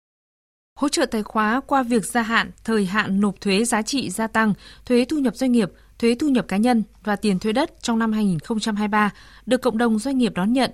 Hỗ 0.79 0.89
trợ 0.89 1.05
tài 1.05 1.23
khóa 1.23 1.61
qua 1.67 1.83
việc 1.83 2.05
gia 2.05 2.21
hạn, 2.21 2.51
thời 2.63 2.85
hạn 2.85 3.21
nộp 3.21 3.41
thuế 3.41 3.65
giá 3.65 3.81
trị 3.81 4.09
gia 4.09 4.27
tăng, 4.27 4.53
thuế 4.85 5.05
thu 5.05 5.17
nhập 5.17 5.35
doanh 5.35 5.51
nghiệp, 5.51 5.69
thuế 5.99 6.15
thu 6.15 6.27
nhập 6.29 6.45
cá 6.47 6.57
nhân 6.57 6.83
và 7.03 7.15
tiền 7.15 7.39
thuế 7.39 7.51
đất 7.51 7.71
trong 7.81 7.99
năm 7.99 8.11
2023 8.11 9.11
được 9.45 9.61
cộng 9.61 9.77
đồng 9.77 9.99
doanh 9.99 10.17
nghiệp 10.17 10.33
đón 10.35 10.53
nhận. 10.53 10.71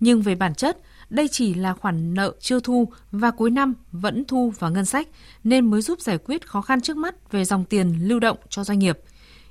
Nhưng 0.00 0.22
về 0.22 0.34
bản 0.34 0.54
chất, 0.54 0.78
đây 1.12 1.28
chỉ 1.28 1.54
là 1.54 1.74
khoản 1.74 2.14
nợ 2.14 2.32
chưa 2.40 2.60
thu 2.60 2.88
và 3.10 3.30
cuối 3.30 3.50
năm 3.50 3.74
vẫn 3.92 4.24
thu 4.24 4.52
vào 4.58 4.70
ngân 4.70 4.84
sách 4.84 5.08
nên 5.44 5.70
mới 5.70 5.82
giúp 5.82 6.00
giải 6.00 6.18
quyết 6.18 6.46
khó 6.48 6.62
khăn 6.62 6.80
trước 6.80 6.96
mắt 6.96 7.32
về 7.32 7.44
dòng 7.44 7.64
tiền 7.64 8.08
lưu 8.08 8.20
động 8.20 8.36
cho 8.48 8.64
doanh 8.64 8.78
nghiệp. 8.78 8.98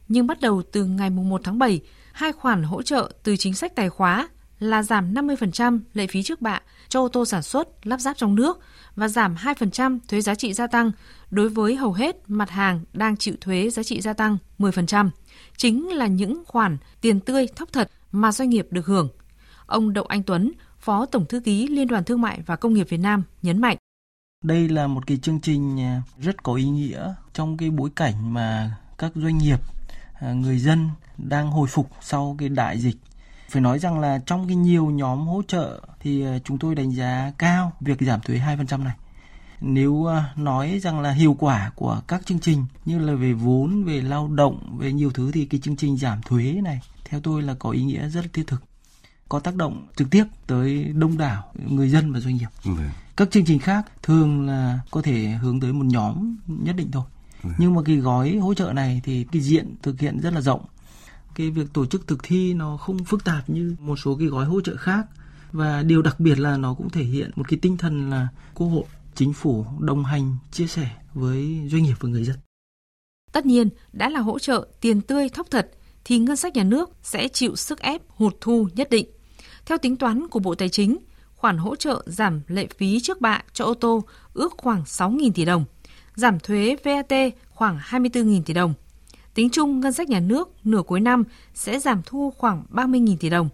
Nhưng 0.07 0.27
bắt 0.27 0.41
đầu 0.41 0.61
từ 0.71 0.85
ngày 0.85 1.09
1 1.09 1.41
tháng 1.43 1.59
7, 1.59 1.81
hai 2.13 2.31
khoản 2.31 2.63
hỗ 2.63 2.81
trợ 2.81 3.11
từ 3.23 3.37
chính 3.37 3.53
sách 3.53 3.75
tài 3.75 3.89
khóa 3.89 4.29
là 4.59 4.83
giảm 4.83 5.13
50% 5.13 5.79
lệ 5.93 6.07
phí 6.07 6.23
trước 6.23 6.41
bạ 6.41 6.61
cho 6.89 7.01
ô 7.01 7.07
tô 7.07 7.25
sản 7.25 7.43
xuất, 7.43 7.87
lắp 7.87 7.97
ráp 7.97 8.17
trong 8.17 8.35
nước 8.35 8.59
và 8.95 9.07
giảm 9.07 9.35
2% 9.35 9.99
thuế 10.07 10.21
giá 10.21 10.35
trị 10.35 10.53
gia 10.53 10.67
tăng 10.67 10.91
đối 11.31 11.49
với 11.49 11.75
hầu 11.75 11.93
hết 11.93 12.15
mặt 12.27 12.49
hàng 12.49 12.81
đang 12.93 13.17
chịu 13.17 13.35
thuế 13.41 13.69
giá 13.69 13.83
trị 13.83 14.01
gia 14.01 14.13
tăng 14.13 14.37
10%. 14.59 15.09
Chính 15.57 15.89
là 15.89 16.07
những 16.07 16.43
khoản 16.47 16.77
tiền 17.01 17.19
tươi 17.19 17.47
thóc 17.55 17.73
thật 17.73 17.91
mà 18.11 18.31
doanh 18.31 18.49
nghiệp 18.49 18.67
được 18.71 18.85
hưởng. 18.85 19.09
Ông 19.65 19.93
Đậu 19.93 20.05
Anh 20.05 20.23
Tuấn, 20.23 20.51
Phó 20.81 21.05
Tổng 21.05 21.25
Thư 21.25 21.39
ký 21.39 21.67
Liên 21.67 21.87
đoàn 21.87 22.03
Thương 22.03 22.21
mại 22.21 22.41
và 22.45 22.55
Công 22.55 22.73
nghiệp 22.73 22.89
Việt 22.89 22.97
Nam 22.97 23.23
nhấn 23.41 23.61
mạnh. 23.61 23.77
Đây 24.43 24.69
là 24.69 24.87
một 24.87 25.07
cái 25.07 25.17
chương 25.17 25.39
trình 25.39 25.79
à, 25.79 26.01
rất 26.19 26.43
có 26.43 26.53
ý 26.53 26.65
nghĩa 26.65 27.13
trong 27.33 27.57
cái 27.57 27.69
bối 27.69 27.89
cảnh 27.95 28.33
mà 28.33 28.77
các 28.97 29.11
doanh 29.15 29.37
nghiệp, 29.37 29.59
à, 30.13 30.33
người 30.33 30.57
dân 30.57 30.89
đang 31.17 31.51
hồi 31.51 31.67
phục 31.67 31.89
sau 32.01 32.35
cái 32.39 32.49
đại 32.49 32.79
dịch 32.79 32.95
phải 33.49 33.61
nói 33.61 33.79
rằng 33.79 33.99
là 33.99 34.19
trong 34.25 34.47
cái 34.47 34.55
nhiều 34.55 34.85
nhóm 34.85 35.27
hỗ 35.27 35.41
trợ 35.47 35.81
thì 35.99 36.25
à, 36.25 36.39
chúng 36.43 36.57
tôi 36.57 36.75
đánh 36.75 36.91
giá 36.91 37.33
cao 37.37 37.71
việc 37.79 38.01
giảm 38.01 38.21
thuế 38.21 38.37
2% 38.37 38.83
này. 38.83 38.95
Nếu 39.61 40.07
nói 40.35 40.79
rằng 40.79 40.99
là 40.99 41.11
hiệu 41.11 41.35
quả 41.39 41.71
của 41.75 42.01
các 42.07 42.25
chương 42.25 42.39
trình 42.39 42.65
như 42.85 42.99
là 42.99 43.13
về 43.13 43.33
vốn, 43.33 43.83
về 43.83 44.01
lao 44.01 44.27
động, 44.27 44.77
về 44.79 44.93
nhiều 44.93 45.11
thứ 45.13 45.31
thì 45.31 45.45
cái 45.45 45.61
chương 45.61 45.75
trình 45.75 45.97
giảm 45.97 46.21
thuế 46.21 46.59
này 46.63 46.79
theo 47.05 47.19
tôi 47.19 47.41
là 47.41 47.55
có 47.59 47.69
ý 47.69 47.83
nghĩa 47.83 48.09
rất 48.09 48.33
thiết 48.33 48.47
thực 48.47 48.70
có 49.31 49.39
tác 49.39 49.55
động 49.55 49.87
trực 49.95 50.09
tiếp 50.09 50.23
tới 50.47 50.83
đông 50.83 51.17
đảo 51.17 51.53
người 51.67 51.89
dân 51.89 52.13
và 52.13 52.19
doanh 52.19 52.35
nghiệp. 52.35 52.47
Vâng. 52.63 52.89
Các 53.17 53.31
chương 53.31 53.45
trình 53.45 53.59
khác 53.59 53.85
thường 54.03 54.47
là 54.47 54.79
có 54.91 55.01
thể 55.01 55.27
hướng 55.27 55.59
tới 55.59 55.73
một 55.73 55.85
nhóm 55.85 56.35
nhất 56.47 56.75
định 56.75 56.91
thôi. 56.91 57.03
Vâng. 57.41 57.53
Nhưng 57.57 57.73
mà 57.75 57.81
cái 57.85 57.95
gói 57.95 58.35
hỗ 58.35 58.53
trợ 58.53 58.73
này 58.73 59.01
thì 59.03 59.25
cái 59.31 59.41
diện 59.41 59.75
thực 59.81 59.99
hiện 59.99 60.19
rất 60.19 60.33
là 60.33 60.41
rộng. 60.41 60.65
Cái 61.35 61.49
việc 61.49 61.73
tổ 61.73 61.85
chức 61.85 62.07
thực 62.07 62.23
thi 62.23 62.53
nó 62.53 62.77
không 62.77 63.03
phức 63.03 63.23
tạp 63.23 63.49
như 63.49 63.75
một 63.79 63.99
số 63.99 64.15
cái 64.15 64.27
gói 64.27 64.45
hỗ 64.45 64.61
trợ 64.61 64.75
khác 64.77 65.05
và 65.51 65.83
điều 65.83 66.01
đặc 66.01 66.19
biệt 66.19 66.39
là 66.39 66.57
nó 66.57 66.73
cũng 66.73 66.89
thể 66.89 67.03
hiện 67.03 67.31
một 67.35 67.49
cái 67.49 67.59
tinh 67.61 67.77
thần 67.77 68.09
là 68.09 68.27
quốc 68.53 68.67
hội, 68.67 68.85
chính 69.15 69.33
phủ 69.33 69.65
đồng 69.79 70.05
hành 70.05 70.37
chia 70.51 70.67
sẻ 70.67 70.89
với 71.13 71.67
doanh 71.71 71.83
nghiệp 71.83 71.95
và 71.99 72.09
người 72.09 72.23
dân. 72.23 72.35
Tất 73.31 73.45
nhiên, 73.45 73.69
đã 73.93 74.09
là 74.09 74.19
hỗ 74.19 74.39
trợ 74.39 74.67
tiền 74.81 75.01
tươi 75.01 75.29
thóc 75.29 75.47
thật 75.51 75.71
thì 76.05 76.19
ngân 76.19 76.35
sách 76.35 76.55
nhà 76.55 76.63
nước 76.63 76.89
sẽ 77.03 77.27
chịu 77.27 77.55
sức 77.55 77.79
ép 77.79 78.01
hụt 78.09 78.33
thu 78.41 78.67
nhất 78.75 78.89
định. 78.89 79.07
Theo 79.65 79.77
tính 79.77 79.97
toán 79.97 80.27
của 80.27 80.39
Bộ 80.39 80.55
Tài 80.55 80.69
chính, 80.69 80.97
khoản 81.35 81.57
hỗ 81.57 81.75
trợ 81.75 82.03
giảm 82.05 82.41
lệ 82.47 82.67
phí 82.77 82.99
trước 82.99 83.21
bạ 83.21 83.43
cho 83.53 83.65
ô 83.65 83.73
tô 83.73 84.03
ước 84.33 84.53
khoảng 84.57 84.83
6.000 84.83 85.31
tỷ 85.35 85.45
đồng, 85.45 85.65
giảm 86.15 86.39
thuế 86.39 86.75
VAT 86.83 87.13
khoảng 87.49 87.79
24.000 87.89 88.41
tỷ 88.45 88.53
đồng. 88.53 88.73
Tính 89.33 89.49
chung 89.51 89.79
ngân 89.79 89.93
sách 89.93 90.09
nhà 90.09 90.19
nước 90.19 90.49
nửa 90.63 90.81
cuối 90.81 90.99
năm 90.99 91.23
sẽ 91.53 91.79
giảm 91.79 92.01
thu 92.05 92.33
khoảng 92.37 92.63
30.000 92.71 93.17
tỷ 93.19 93.29
đồng. 93.29 93.49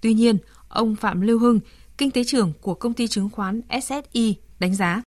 Tuy 0.00 0.14
nhiên, 0.14 0.38
ông 0.68 0.96
Phạm 0.96 1.20
Lưu 1.20 1.38
Hưng, 1.38 1.60
kinh 1.98 2.10
tế 2.10 2.24
trưởng 2.24 2.52
của 2.60 2.74
công 2.74 2.94
ty 2.94 3.06
chứng 3.06 3.30
khoán 3.30 3.60
SSI 3.82 4.36
đánh 4.58 4.74
giá 4.74 5.02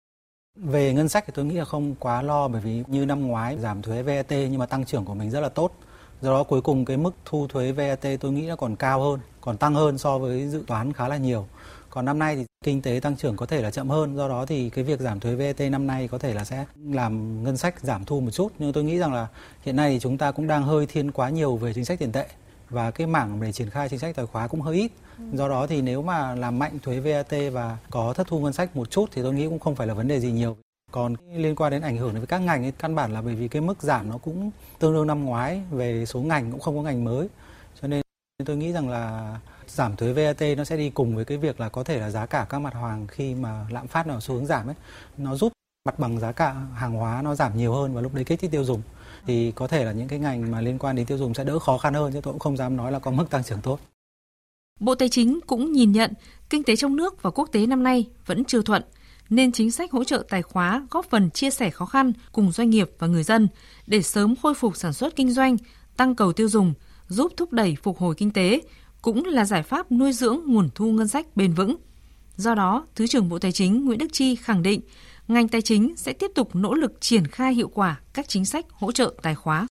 Về 0.59 0.93
ngân 0.93 1.09
sách 1.09 1.25
thì 1.27 1.33
tôi 1.37 1.45
nghĩ 1.45 1.55
là 1.55 1.65
không 1.65 1.95
quá 1.95 2.23
lo 2.23 2.49
bởi 2.49 2.61
vì 2.61 2.83
như 2.87 3.07
năm 3.07 3.27
ngoái 3.27 3.59
giảm 3.59 3.83
thuế 3.83 4.03
VAT 4.03 4.31
nhưng 4.31 4.59
mà 4.59 4.67
tăng 4.67 4.85
trưởng 4.85 5.05
của 5.05 5.15
mình 5.15 5.31
rất 5.31 5.41
là 5.41 5.49
tốt. 5.49 5.73
Do 6.21 6.31
đó 6.31 6.43
cuối 6.43 6.61
cùng 6.61 6.85
cái 6.85 6.97
mức 6.97 7.15
thu 7.25 7.47
thuế 7.49 7.73
VAT 7.73 8.07
tôi 8.21 8.33
nghĩ 8.33 8.47
là 8.47 8.57
còn 8.57 8.77
cao 8.77 9.01
hơn, 9.01 9.21
còn 9.47 9.57
tăng 9.57 9.75
hơn 9.75 9.99
so 9.99 10.19
với 10.19 10.49
dự 10.49 10.65
toán 10.67 10.93
khá 10.93 11.09
là 11.09 11.17
nhiều. 11.17 11.47
Còn 11.91 12.05
năm 12.05 12.19
nay 12.19 12.37
thì 12.37 12.45
kinh 12.65 12.83
tế 12.83 13.01
tăng 13.03 13.17
trưởng 13.17 13.37
có 13.37 13.47
thể 13.47 13.63
là 13.63 13.71
chậm 13.71 13.89
hơn, 13.89 14.17
do 14.17 14.29
đó 14.29 14.47
thì 14.47 14.71
cái 14.71 14.85
việc 14.85 15.01
giảm 15.01 15.21
thuế 15.21 15.35
VAT 15.35 15.71
năm 15.71 15.87
nay 15.87 16.09
có 16.09 16.19
thể 16.19 16.35
là 16.35 16.45
sẽ 16.45 16.65
làm 16.91 17.45
ngân 17.45 17.57
sách 17.57 17.81
giảm 17.81 18.05
thu 18.05 18.21
một 18.21 18.31
chút. 18.31 18.53
Nhưng 18.59 18.73
tôi 18.73 18.85
nghĩ 18.85 18.99
rằng 18.99 19.15
là 19.15 19.27
hiện 19.63 19.77
nay 19.77 19.91
thì 19.91 20.01
chúng 20.01 20.19
ta 20.19 20.31
cũng 20.33 20.47
đang 20.47 20.63
hơi 20.63 20.87
thiên 20.87 21.11
quá 21.11 21.31
nhiều 21.31 21.57
về 21.57 21.73
chính 21.75 21.85
sách 21.85 21.99
tiền 21.99 22.13
tệ 22.13 22.27
và 22.71 22.91
cái 22.91 23.07
mảng 23.07 23.41
để 23.41 23.53
triển 23.53 23.71
khai 23.71 23.89
chính 23.89 23.99
sách 23.99 24.17
tài 24.17 24.27
khóa 24.27 24.49
cũng 24.49 24.61
hơi 24.61 24.77
ít. 24.77 24.93
Do 25.33 25.49
đó 25.49 25.67
thì 25.67 25.83
nếu 25.83 26.03
mà 26.03 26.35
làm 26.35 26.59
mạnh 26.59 26.79
thuế 26.83 27.01
VAT 27.01 27.53
và 27.53 27.79
có 27.91 28.13
thất 28.13 28.27
thu 28.27 28.41
ngân 28.41 28.53
sách 28.53 28.77
một 28.77 28.91
chút 28.91 29.09
thì 29.13 29.23
tôi 29.23 29.35
nghĩ 29.35 29.47
cũng 29.49 29.59
không 29.59 29.75
phải 29.75 29.87
là 29.87 29.95
vấn 29.95 30.09
đề 30.09 30.21
gì 30.21 30.33
nhiều. 30.33 30.57
Còn 30.93 31.15
liên 31.35 31.57
quan 31.57 31.71
đến 31.71 31.83
ảnh 31.83 31.97
hưởng 31.97 32.15
đến 32.15 32.27
các 32.27 32.39
ngành 32.39 32.65
ấy, 32.65 32.73
căn 32.79 32.95
bản 32.95 33.13
là 33.13 33.23
bởi 33.23 33.35
vì 33.35 33.49
cái 33.49 33.63
mức 33.63 33.83
giảm 33.83 34.11
nó 34.11 34.19
cũng 34.19 34.51
tương 34.79 34.93
đương 34.93 35.07
năm 35.07 35.25
ngoái 35.25 35.63
về 35.71 36.07
số 36.07 36.21
ngành 36.21 36.51
cũng 36.51 36.61
không 36.61 36.77
có 36.77 36.83
ngành 36.83 37.05
mới. 37.05 37.29
Cho 37.83 37.89
nên 37.89 38.06
tôi 38.45 38.57
nghĩ 38.57 38.73
rằng 38.73 38.89
là 38.89 39.37
giảm 39.67 39.97
thuế 39.97 40.13
VAT 40.13 40.57
nó 40.57 40.65
sẽ 40.65 40.77
đi 40.77 40.91
cùng 40.91 41.17
với 41.17 41.25
cái 41.25 41.39
việc 41.39 41.61
là 41.61 41.69
có 41.69 41.85
thể 41.85 42.01
là 42.01 42.11
giá 42.11 42.27
cả 42.27 42.47
các 42.49 42.59
mặt 42.59 42.75
hàng 42.75 43.07
khi 43.07 43.35
mà 43.35 43.67
lạm 43.71 43.87
phát 43.87 44.07
nó 44.07 44.21
xu 44.21 44.35
hướng 44.35 44.47
giảm 44.47 44.67
ấy, 44.67 44.75
nó 45.19 45.37
giúp 45.37 45.53
mặt 45.85 45.99
bằng 45.99 46.21
giá 46.21 46.33
cả 46.33 46.55
hàng 46.75 46.93
hóa 46.93 47.23
nó 47.23 47.35
giảm 47.35 47.57
nhiều 47.57 47.75
hơn 47.75 47.95
và 47.95 48.01
lúc 48.01 48.15
đấy 48.15 48.25
kích 48.25 48.41
thích 48.41 48.51
tiêu 48.51 48.65
dùng 48.65 48.83
thì 49.27 49.53
có 49.53 49.67
thể 49.67 49.85
là 49.85 49.93
những 49.93 50.09
cái 50.09 50.19
ngành 50.19 50.51
mà 50.51 50.61
liên 50.61 50.79
quan 50.79 50.97
đến 50.97 51.07
tiêu 51.07 51.19
dùng 51.19 51.35
sẽ 51.35 51.45
đỡ 51.45 51.59
khó 51.59 51.79
khăn 51.79 51.95
hơn 51.95 52.13
chứ 52.13 52.21
tôi 52.21 52.33
cũng 52.33 52.39
không 52.39 52.57
dám 52.57 52.77
nói 52.77 52.93
là 52.93 52.99
có 52.99 53.11
mức 53.11 53.31
tăng 53.31 53.45
trưởng 53.45 53.61
tốt. 53.61 53.81
Bộ 54.81 54.95
Tài 54.95 55.09
chính 55.09 55.41
cũng 55.47 55.73
nhìn 55.73 55.93
nhận 55.93 56.13
kinh 56.51 56.63
tế 56.63 56.77
trong 56.77 56.97
nước 56.97 57.23
và 57.23 57.31
quốc 57.31 57.49
tế 57.53 57.67
năm 57.67 57.83
nay 57.83 58.07
vẫn 58.27 58.45
chưa 58.45 58.63
thuận, 58.63 58.83
nên 59.29 59.53
chính 59.53 59.71
sách 59.71 59.93
hỗ 59.93 60.05
trợ 60.05 60.25
tài 60.29 60.43
khóa 60.43 60.87
góp 60.91 61.07
phần 61.11 61.31
chia 61.31 61.51
sẻ 61.51 61.71
khó 61.71 61.87
khăn 61.87 62.13
cùng 62.33 62.53
doanh 62.53 62.71
nghiệp 62.71 62.91
và 62.99 63.07
người 63.07 63.23
dân 63.23 63.49
để 63.87 64.03
sớm 64.03 64.35
khôi 64.43 64.55
phục 64.55 64.77
sản 64.77 64.93
xuất 64.93 65.17
kinh 65.17 65.33
doanh, 65.33 65.57
tăng 65.97 66.15
cầu 66.15 66.33
tiêu 66.33 66.49
dùng, 66.49 66.75
giúp 67.09 67.33
thúc 67.37 67.53
đẩy 67.53 67.77
phục 67.83 67.99
hồi 67.99 68.15
kinh 68.15 68.31
tế, 68.31 68.61
cũng 69.03 69.25
là 69.25 69.45
giải 69.45 69.63
pháp 69.63 69.93
nuôi 69.93 70.13
dưỡng 70.13 70.41
nguồn 70.47 70.69
thu 70.75 70.93
ngân 70.93 71.09
sách 71.09 71.37
bền 71.37 71.53
vững. 71.53 71.77
Do 72.37 72.55
đó, 72.55 72.87
Thứ 72.95 73.07
trưởng 73.07 73.29
Bộ 73.29 73.39
Tài 73.39 73.53
chính 73.53 73.85
Nguyễn 73.85 73.99
Đức 73.99 74.13
Chi 74.13 74.37
khẳng 74.37 74.63
định 74.63 74.81
ngành 75.29 75.49
tài 75.49 75.63
chính 75.63 75.97
sẽ 75.97 76.13
tiếp 76.13 76.31
tục 76.35 76.57
nỗ 76.57 76.75
lực 76.75 77.01
triển 77.01 77.27
khai 77.27 77.55
hiệu 77.55 77.69
quả 77.69 78.01
các 78.15 78.29
chính 78.29 78.45
sách 78.45 78.67
hỗ 78.71 78.93
trợ 78.93 79.15
tài 79.23 79.35
khóa. 79.35 79.67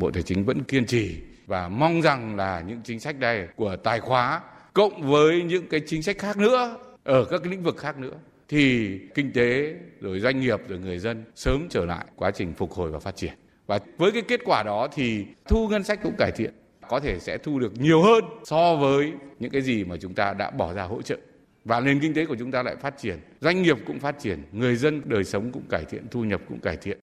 Bộ 0.00 0.10
Tài 0.10 0.22
chính 0.22 0.44
vẫn 0.44 0.64
kiên 0.64 0.86
trì 0.86 1.16
và 1.46 1.68
mong 1.68 2.02
rằng 2.02 2.36
là 2.36 2.60
những 2.60 2.80
chính 2.84 3.00
sách 3.00 3.16
này 3.18 3.48
của 3.56 3.76
tài 3.84 4.00
khóa 4.00 4.40
cộng 4.74 5.10
với 5.10 5.42
những 5.42 5.66
cái 5.68 5.80
chính 5.86 6.02
sách 6.02 6.18
khác 6.18 6.36
nữa 6.36 6.76
ở 7.04 7.24
các 7.24 7.38
cái 7.38 7.50
lĩnh 7.50 7.62
vực 7.62 7.76
khác 7.76 7.98
nữa 7.98 8.14
thì 8.48 8.90
kinh 9.14 9.32
tế 9.32 9.74
rồi 10.00 10.20
doanh 10.20 10.40
nghiệp 10.40 10.60
rồi 10.68 10.78
người 10.78 10.98
dân 10.98 11.24
sớm 11.34 11.66
trở 11.70 11.84
lại 11.84 12.06
quá 12.16 12.30
trình 12.30 12.54
phục 12.54 12.72
hồi 12.72 12.90
và 12.90 12.98
phát 12.98 13.16
triển. 13.16 13.32
Và 13.66 13.78
với 13.98 14.12
cái 14.12 14.22
kết 14.22 14.40
quả 14.44 14.62
đó 14.62 14.88
thì 14.92 15.26
thu 15.48 15.68
ngân 15.68 15.84
sách 15.84 16.00
cũng 16.02 16.14
cải 16.18 16.32
thiện, 16.32 16.54
có 16.88 17.00
thể 17.00 17.18
sẽ 17.18 17.38
thu 17.38 17.58
được 17.58 17.72
nhiều 17.78 18.02
hơn 18.02 18.24
so 18.44 18.76
với 18.76 19.12
những 19.38 19.50
cái 19.50 19.62
gì 19.62 19.84
mà 19.84 19.96
chúng 20.00 20.14
ta 20.14 20.34
đã 20.34 20.50
bỏ 20.50 20.72
ra 20.72 20.82
hỗ 20.82 21.02
trợ. 21.02 21.16
Và 21.64 21.80
nền 21.80 22.00
kinh 22.00 22.14
tế 22.14 22.26
của 22.26 22.36
chúng 22.38 22.50
ta 22.50 22.62
lại 22.62 22.76
phát 22.76 22.94
triển, 22.98 23.20
doanh 23.40 23.62
nghiệp 23.62 23.76
cũng 23.86 23.98
phát 23.98 24.20
triển, 24.20 24.42
người 24.52 24.76
dân 24.76 25.02
đời 25.04 25.24
sống 25.24 25.52
cũng 25.52 25.68
cải 25.68 25.84
thiện, 25.84 26.06
thu 26.10 26.24
nhập 26.24 26.40
cũng 26.48 26.60
cải 26.60 26.76
thiện. 26.76 26.98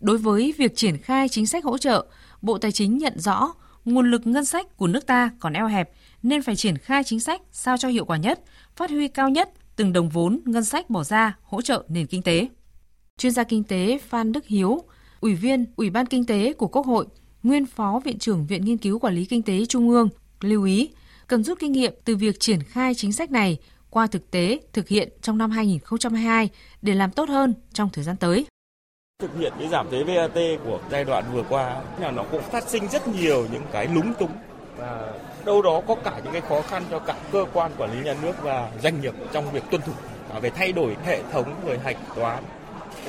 Đối 0.00 0.18
với 0.18 0.54
việc 0.58 0.76
triển 0.76 0.98
khai 0.98 1.28
chính 1.28 1.46
sách 1.46 1.64
hỗ 1.64 1.78
trợ, 1.78 2.06
Bộ 2.42 2.58
Tài 2.58 2.72
chính 2.72 2.98
nhận 2.98 3.18
rõ 3.18 3.54
nguồn 3.84 4.10
lực 4.10 4.26
ngân 4.26 4.44
sách 4.44 4.76
của 4.76 4.86
nước 4.86 5.06
ta 5.06 5.30
còn 5.40 5.52
eo 5.52 5.66
hẹp 5.66 5.90
nên 6.22 6.42
phải 6.42 6.56
triển 6.56 6.78
khai 6.78 7.04
chính 7.04 7.20
sách 7.20 7.42
sao 7.52 7.76
cho 7.78 7.88
hiệu 7.88 8.04
quả 8.04 8.16
nhất, 8.16 8.40
phát 8.76 8.90
huy 8.90 9.08
cao 9.08 9.28
nhất 9.28 9.50
từng 9.76 9.92
đồng 9.92 10.08
vốn 10.08 10.40
ngân 10.44 10.64
sách 10.64 10.90
bỏ 10.90 11.04
ra 11.04 11.36
hỗ 11.42 11.62
trợ 11.62 11.84
nền 11.88 12.06
kinh 12.06 12.22
tế. 12.22 12.48
Chuyên 13.18 13.32
gia 13.32 13.44
kinh 13.44 13.64
tế 13.64 13.98
Phan 13.98 14.32
Đức 14.32 14.46
Hiếu, 14.46 14.82
Ủy 15.26 15.34
viên 15.34 15.66
Ủy 15.76 15.90
ban 15.90 16.06
Kinh 16.06 16.26
tế 16.26 16.52
của 16.52 16.68
Quốc 16.68 16.86
hội, 16.86 17.06
nguyên 17.42 17.66
Phó 17.66 18.00
Viện 18.04 18.18
trưởng 18.18 18.46
Viện 18.46 18.64
Nghiên 18.64 18.76
cứu 18.76 18.98
Quản 18.98 19.14
lý 19.14 19.24
Kinh 19.24 19.42
tế 19.42 19.66
Trung 19.66 19.90
ương 19.90 20.08
lưu 20.40 20.64
ý 20.64 20.90
cần 21.26 21.44
rút 21.44 21.58
kinh 21.58 21.72
nghiệm 21.72 21.94
từ 22.04 22.16
việc 22.16 22.40
triển 22.40 22.62
khai 22.62 22.94
chính 22.94 23.12
sách 23.12 23.30
này 23.30 23.58
qua 23.90 24.06
thực 24.06 24.30
tế 24.30 24.60
thực 24.72 24.88
hiện 24.88 25.08
trong 25.22 25.38
năm 25.38 25.50
2022 25.50 26.48
để 26.82 26.94
làm 26.94 27.10
tốt 27.10 27.28
hơn 27.28 27.54
trong 27.72 27.88
thời 27.92 28.04
gian 28.04 28.16
tới. 28.16 28.46
Thực 29.22 29.38
hiện 29.38 29.52
cái 29.58 29.68
giảm 29.68 29.90
thuế 29.90 30.04
VAT 30.04 30.38
của 30.64 30.80
giai 30.90 31.04
đoạn 31.04 31.24
vừa 31.32 31.42
qua 31.48 31.82
là 32.00 32.10
nó 32.10 32.22
cũng 32.22 32.42
phát 32.42 32.68
sinh 32.68 32.88
rất 32.88 33.08
nhiều 33.08 33.46
những 33.52 33.64
cái 33.72 33.88
lúng 33.94 34.14
túng 34.18 34.32
và 34.76 35.12
đâu 35.44 35.62
đó 35.62 35.82
có 35.88 35.94
cả 35.94 36.20
những 36.24 36.32
cái 36.32 36.42
khó 36.48 36.62
khăn 36.62 36.84
cho 36.90 36.98
cả 36.98 37.16
cơ 37.32 37.44
quan 37.52 37.72
quản 37.78 37.92
lý 37.92 38.04
nhà 38.04 38.14
nước 38.22 38.32
và 38.42 38.70
doanh 38.82 39.00
nghiệp 39.00 39.14
trong 39.32 39.52
việc 39.52 39.62
tuân 39.70 39.82
thủ 39.82 39.92
về 40.40 40.50
thay 40.50 40.72
đổi 40.72 40.96
hệ 41.04 41.22
thống 41.32 41.54
về 41.64 41.78
hạch 41.78 41.98
toán 42.16 42.44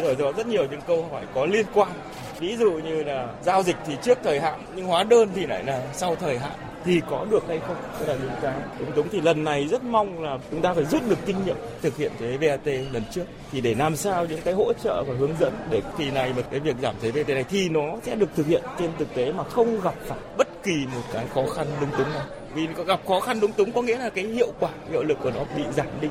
rồi 0.04 0.16
rồi 0.16 0.34
rất 0.38 0.48
nhiều 0.48 0.66
những 0.72 0.82
câu 0.88 1.08
hỏi 1.12 1.24
có 1.36 1.46
liên 1.46 1.66
quan. 1.74 1.92
Ví 2.40 2.58
dụ 2.58 2.72
như 2.72 3.04
là 3.04 3.28
giao 3.44 3.64
dịch 3.64 3.76
thì 3.88 3.94
trước 4.04 4.18
thời 4.24 4.40
hạn, 4.40 4.60
nhưng 4.76 4.86
hóa 4.86 5.04
đơn 5.04 5.30
thì 5.36 5.46
lại 5.46 5.64
là 5.64 5.82
sau 5.94 6.16
thời 6.16 6.38
hạn. 6.40 6.52
Thì 6.86 7.02
có 7.10 7.26
được 7.30 7.44
hay 7.48 7.60
không? 7.68 7.76
Đây 8.00 8.08
là 8.08 8.24
những 8.24 8.32
cái 8.42 8.54
đúng 8.80 8.92
đúng. 8.96 9.10
Thì 9.10 9.22
lần 9.22 9.44
này 9.44 9.68
rất 9.68 9.84
mong 9.84 10.24
là 10.24 10.38
chúng 10.52 10.62
ta 10.62 10.74
phải 10.74 10.86
rút 10.86 11.02
được 11.10 11.18
kinh 11.26 11.36
nghiệm 11.46 11.56
thực 11.82 11.98
hiện 11.98 12.12
thuế 12.20 12.38
VAT 12.38 12.68
lần 12.68 13.04
trước. 13.12 13.24
Thì 13.52 13.62
để 13.62 13.76
làm 13.76 13.96
sao 13.96 14.26
những 14.26 14.42
cái 14.44 14.54
hỗ 14.54 14.74
trợ 14.74 15.04
và 15.08 15.16
hướng 15.20 15.34
dẫn 15.40 15.54
để 15.70 15.82
kỳ 15.98 16.12
này 16.12 16.34
một 16.34 16.42
cái 16.52 16.60
việc 16.60 16.76
giảm 16.82 16.96
thuế 17.02 17.12
VAT 17.12 17.30
này 17.30 17.46
thì 17.50 17.70
nó 17.70 17.82
sẽ 18.04 18.16
được 18.16 18.30
thực 18.36 18.48
hiện 18.48 18.64
trên 18.80 18.90
thực 19.00 19.14
tế 19.14 19.32
mà 19.32 19.44
không 19.44 19.82
gặp 19.82 19.94
phải 20.08 20.20
bất 20.38 20.48
kỳ 20.64 20.86
một 20.96 21.02
cái 21.14 21.26
khó 21.34 21.42
khăn 21.56 21.68
đúng 21.82 21.90
túng 21.92 22.14
nào. 22.14 22.26
Vì 22.54 22.68
gặp 22.88 23.00
khó 23.08 23.20
khăn 23.20 23.40
đúng 23.40 23.52
túng 23.52 23.72
có 23.72 23.82
nghĩa 23.82 23.98
là 23.98 24.10
cái 24.10 24.26
hiệu 24.26 24.52
quả, 24.60 24.70
hiệu 24.92 25.04
lực 25.04 25.18
của 25.24 25.32
nó 25.32 25.44
bị 25.58 25.64
giảm 25.76 25.88
đi. 26.02 26.08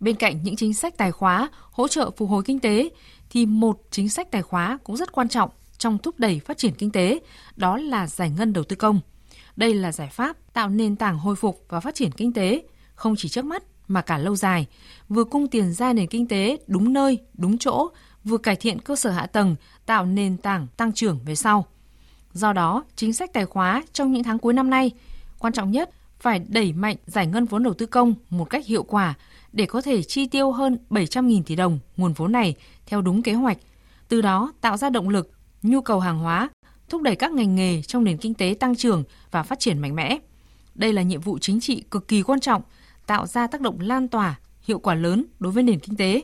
Bên 0.00 0.16
cạnh 0.16 0.42
những 0.42 0.56
chính 0.56 0.74
sách 0.74 0.96
tài 0.96 1.12
khóa 1.12 1.48
hỗ 1.70 1.88
trợ 1.88 2.10
phục 2.16 2.30
hồi 2.30 2.42
kinh 2.46 2.60
tế 2.60 2.90
thì 3.30 3.46
một 3.46 3.80
chính 3.90 4.08
sách 4.08 4.30
tài 4.30 4.42
khóa 4.42 4.78
cũng 4.84 4.96
rất 4.96 5.12
quan 5.12 5.28
trọng 5.28 5.50
trong 5.78 5.98
thúc 5.98 6.18
đẩy 6.18 6.40
phát 6.40 6.58
triển 6.58 6.74
kinh 6.74 6.90
tế, 6.90 7.18
đó 7.56 7.76
là 7.76 8.06
giải 8.06 8.30
ngân 8.30 8.52
đầu 8.52 8.64
tư 8.64 8.76
công. 8.76 9.00
Đây 9.56 9.74
là 9.74 9.92
giải 9.92 10.08
pháp 10.08 10.36
tạo 10.52 10.68
nền 10.68 10.96
tảng 10.96 11.18
hồi 11.18 11.36
phục 11.36 11.64
và 11.68 11.80
phát 11.80 11.94
triển 11.94 12.10
kinh 12.12 12.32
tế, 12.32 12.62
không 12.94 13.14
chỉ 13.16 13.28
trước 13.28 13.44
mắt 13.44 13.62
mà 13.88 14.02
cả 14.02 14.18
lâu 14.18 14.36
dài, 14.36 14.66
vừa 15.08 15.24
cung 15.24 15.48
tiền 15.48 15.72
ra 15.72 15.92
nền 15.92 16.06
kinh 16.06 16.28
tế 16.28 16.58
đúng 16.66 16.92
nơi, 16.92 17.18
đúng 17.34 17.58
chỗ, 17.58 17.88
vừa 18.24 18.38
cải 18.38 18.56
thiện 18.56 18.80
cơ 18.80 18.96
sở 18.96 19.10
hạ 19.10 19.26
tầng, 19.26 19.56
tạo 19.86 20.06
nền 20.06 20.36
tảng 20.36 20.66
tăng 20.76 20.92
trưởng 20.92 21.18
về 21.24 21.34
sau. 21.34 21.66
Do 22.32 22.52
đó, 22.52 22.84
chính 22.96 23.12
sách 23.12 23.32
tài 23.32 23.46
khóa 23.46 23.82
trong 23.92 24.12
những 24.12 24.22
tháng 24.22 24.38
cuối 24.38 24.52
năm 24.52 24.70
nay, 24.70 24.90
quan 25.38 25.52
trọng 25.52 25.70
nhất 25.70 25.90
phải 26.20 26.38
đẩy 26.48 26.72
mạnh 26.72 26.96
giải 27.06 27.26
ngân 27.26 27.44
vốn 27.44 27.62
đầu 27.62 27.74
tư 27.74 27.86
công 27.86 28.14
một 28.30 28.44
cách 28.44 28.66
hiệu 28.66 28.82
quả 28.82 29.14
để 29.52 29.66
có 29.66 29.80
thể 29.80 30.02
chi 30.02 30.26
tiêu 30.26 30.52
hơn 30.52 30.78
700.000 30.90 31.42
tỷ 31.42 31.56
đồng 31.56 31.78
nguồn 31.96 32.12
vốn 32.12 32.32
này 32.32 32.54
theo 32.86 33.00
đúng 33.00 33.22
kế 33.22 33.32
hoạch, 33.32 33.58
từ 34.08 34.20
đó 34.20 34.52
tạo 34.60 34.76
ra 34.76 34.90
động 34.90 35.08
lực, 35.08 35.30
nhu 35.62 35.80
cầu 35.80 36.00
hàng 36.00 36.18
hóa, 36.18 36.48
thúc 36.88 37.02
đẩy 37.02 37.16
các 37.16 37.32
ngành 37.32 37.54
nghề 37.54 37.82
trong 37.82 38.04
nền 38.04 38.16
kinh 38.16 38.34
tế 38.34 38.56
tăng 38.60 38.76
trưởng 38.76 39.04
và 39.30 39.42
phát 39.42 39.58
triển 39.58 39.78
mạnh 39.78 39.94
mẽ. 39.94 40.18
Đây 40.74 40.92
là 40.92 41.02
nhiệm 41.02 41.20
vụ 41.20 41.38
chính 41.38 41.60
trị 41.60 41.84
cực 41.90 42.08
kỳ 42.08 42.22
quan 42.22 42.40
trọng, 42.40 42.62
tạo 43.06 43.26
ra 43.26 43.46
tác 43.46 43.60
động 43.60 43.80
lan 43.80 44.08
tỏa, 44.08 44.38
hiệu 44.62 44.78
quả 44.78 44.94
lớn 44.94 45.24
đối 45.38 45.52
với 45.52 45.62
nền 45.62 45.78
kinh 45.78 45.96
tế. 45.96 46.22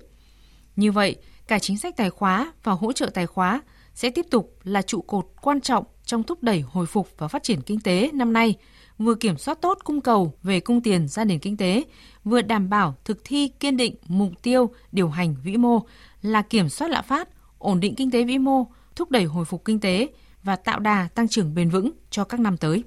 Như 0.76 0.92
vậy, 0.92 1.16
cả 1.48 1.58
chính 1.58 1.78
sách 1.78 1.96
tài 1.96 2.10
khóa 2.10 2.52
và 2.62 2.72
hỗ 2.72 2.92
trợ 2.92 3.06
tài 3.06 3.26
khóa 3.26 3.60
sẽ 3.94 4.10
tiếp 4.10 4.26
tục 4.30 4.56
là 4.64 4.82
trụ 4.82 5.00
cột 5.00 5.26
quan 5.42 5.60
trọng 5.60 5.84
trong 6.04 6.22
thúc 6.22 6.42
đẩy 6.42 6.60
hồi 6.60 6.86
phục 6.86 7.08
và 7.18 7.28
phát 7.28 7.42
triển 7.42 7.60
kinh 7.60 7.80
tế 7.80 8.10
năm 8.14 8.32
nay, 8.32 8.54
vừa 8.98 9.14
kiểm 9.14 9.38
soát 9.38 9.60
tốt 9.60 9.78
cung 9.84 10.00
cầu 10.00 10.32
về 10.42 10.60
cung 10.60 10.80
tiền 10.80 11.08
ra 11.08 11.24
nền 11.24 11.38
kinh 11.38 11.56
tế, 11.56 11.84
vừa 12.24 12.42
đảm 12.42 12.70
bảo 12.70 12.94
thực 13.04 13.18
thi 13.24 13.48
kiên 13.60 13.76
định 13.76 13.94
mục 14.08 14.32
tiêu 14.42 14.70
điều 14.92 15.08
hành 15.08 15.36
vĩ 15.44 15.56
mô 15.56 15.80
là 16.22 16.42
kiểm 16.42 16.68
soát 16.68 16.88
lạm 16.88 17.04
phát, 17.04 17.28
ổn 17.58 17.80
định 17.80 17.94
kinh 17.94 18.10
tế 18.10 18.24
vĩ 18.24 18.38
mô, 18.38 18.66
thúc 18.96 19.10
đẩy 19.10 19.24
hồi 19.24 19.44
phục 19.44 19.64
kinh 19.64 19.80
tế 19.80 20.08
và 20.42 20.56
tạo 20.56 20.78
đà 20.78 21.08
tăng 21.14 21.28
trưởng 21.28 21.54
bền 21.54 21.70
vững 21.70 21.90
cho 22.10 22.24
các 22.24 22.40
năm 22.40 22.56
tới. 22.56 22.84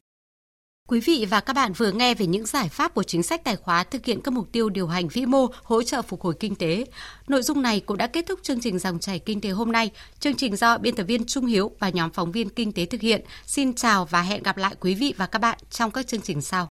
Quý 0.90 1.00
vị 1.00 1.26
và 1.30 1.40
các 1.40 1.54
bạn 1.54 1.74
vừa 1.74 1.92
nghe 1.92 2.16
về 2.16 2.26
những 2.26 2.46
giải 2.46 2.70
pháp 2.70 2.94
của 2.94 3.04
chính 3.04 3.24
sách 3.24 3.44
tài 3.44 3.56
khóa 3.56 3.84
thực 3.84 4.06
hiện 4.06 4.22
các 4.22 4.32
mục 4.32 4.52
tiêu 4.52 4.70
điều 4.70 4.88
hành 4.88 5.08
vĩ 5.08 5.26
mô, 5.26 5.48
hỗ 5.64 5.84
trợ 5.84 6.02
phục 6.02 6.22
hồi 6.22 6.34
kinh 6.40 6.56
tế. 6.56 6.86
Nội 7.28 7.44
dung 7.44 7.62
này 7.62 7.80
cũng 7.80 7.98
đã 7.98 8.08
kết 8.08 8.26
thúc 8.28 8.40
chương 8.44 8.62
trình 8.62 8.80
dòng 8.80 9.00
chảy 9.00 9.20
kinh 9.20 9.42
tế 9.42 9.50
hôm 9.50 9.72
nay. 9.72 9.92
Chương 10.20 10.36
trình 10.36 10.56
do 10.56 10.78
biên 10.78 10.96
tập 10.96 11.04
viên 11.04 11.26
Trung 11.26 11.46
Hiếu 11.46 11.72
và 11.80 11.90
nhóm 11.90 12.12
phóng 12.12 12.32
viên 12.32 12.50
kinh 12.50 12.72
tế 12.72 12.86
thực 12.86 13.02
hiện. 13.02 13.22
Xin 13.46 13.74
chào 13.74 14.06
và 14.06 14.22
hẹn 14.22 14.44
gặp 14.44 14.58
lại 14.58 14.76
quý 14.80 14.96
vị 14.96 15.14
và 15.18 15.26
các 15.26 15.40
bạn 15.40 15.58
trong 15.70 15.92
các 15.92 16.08
chương 16.08 16.22
trình 16.22 16.42
sau. 16.42 16.68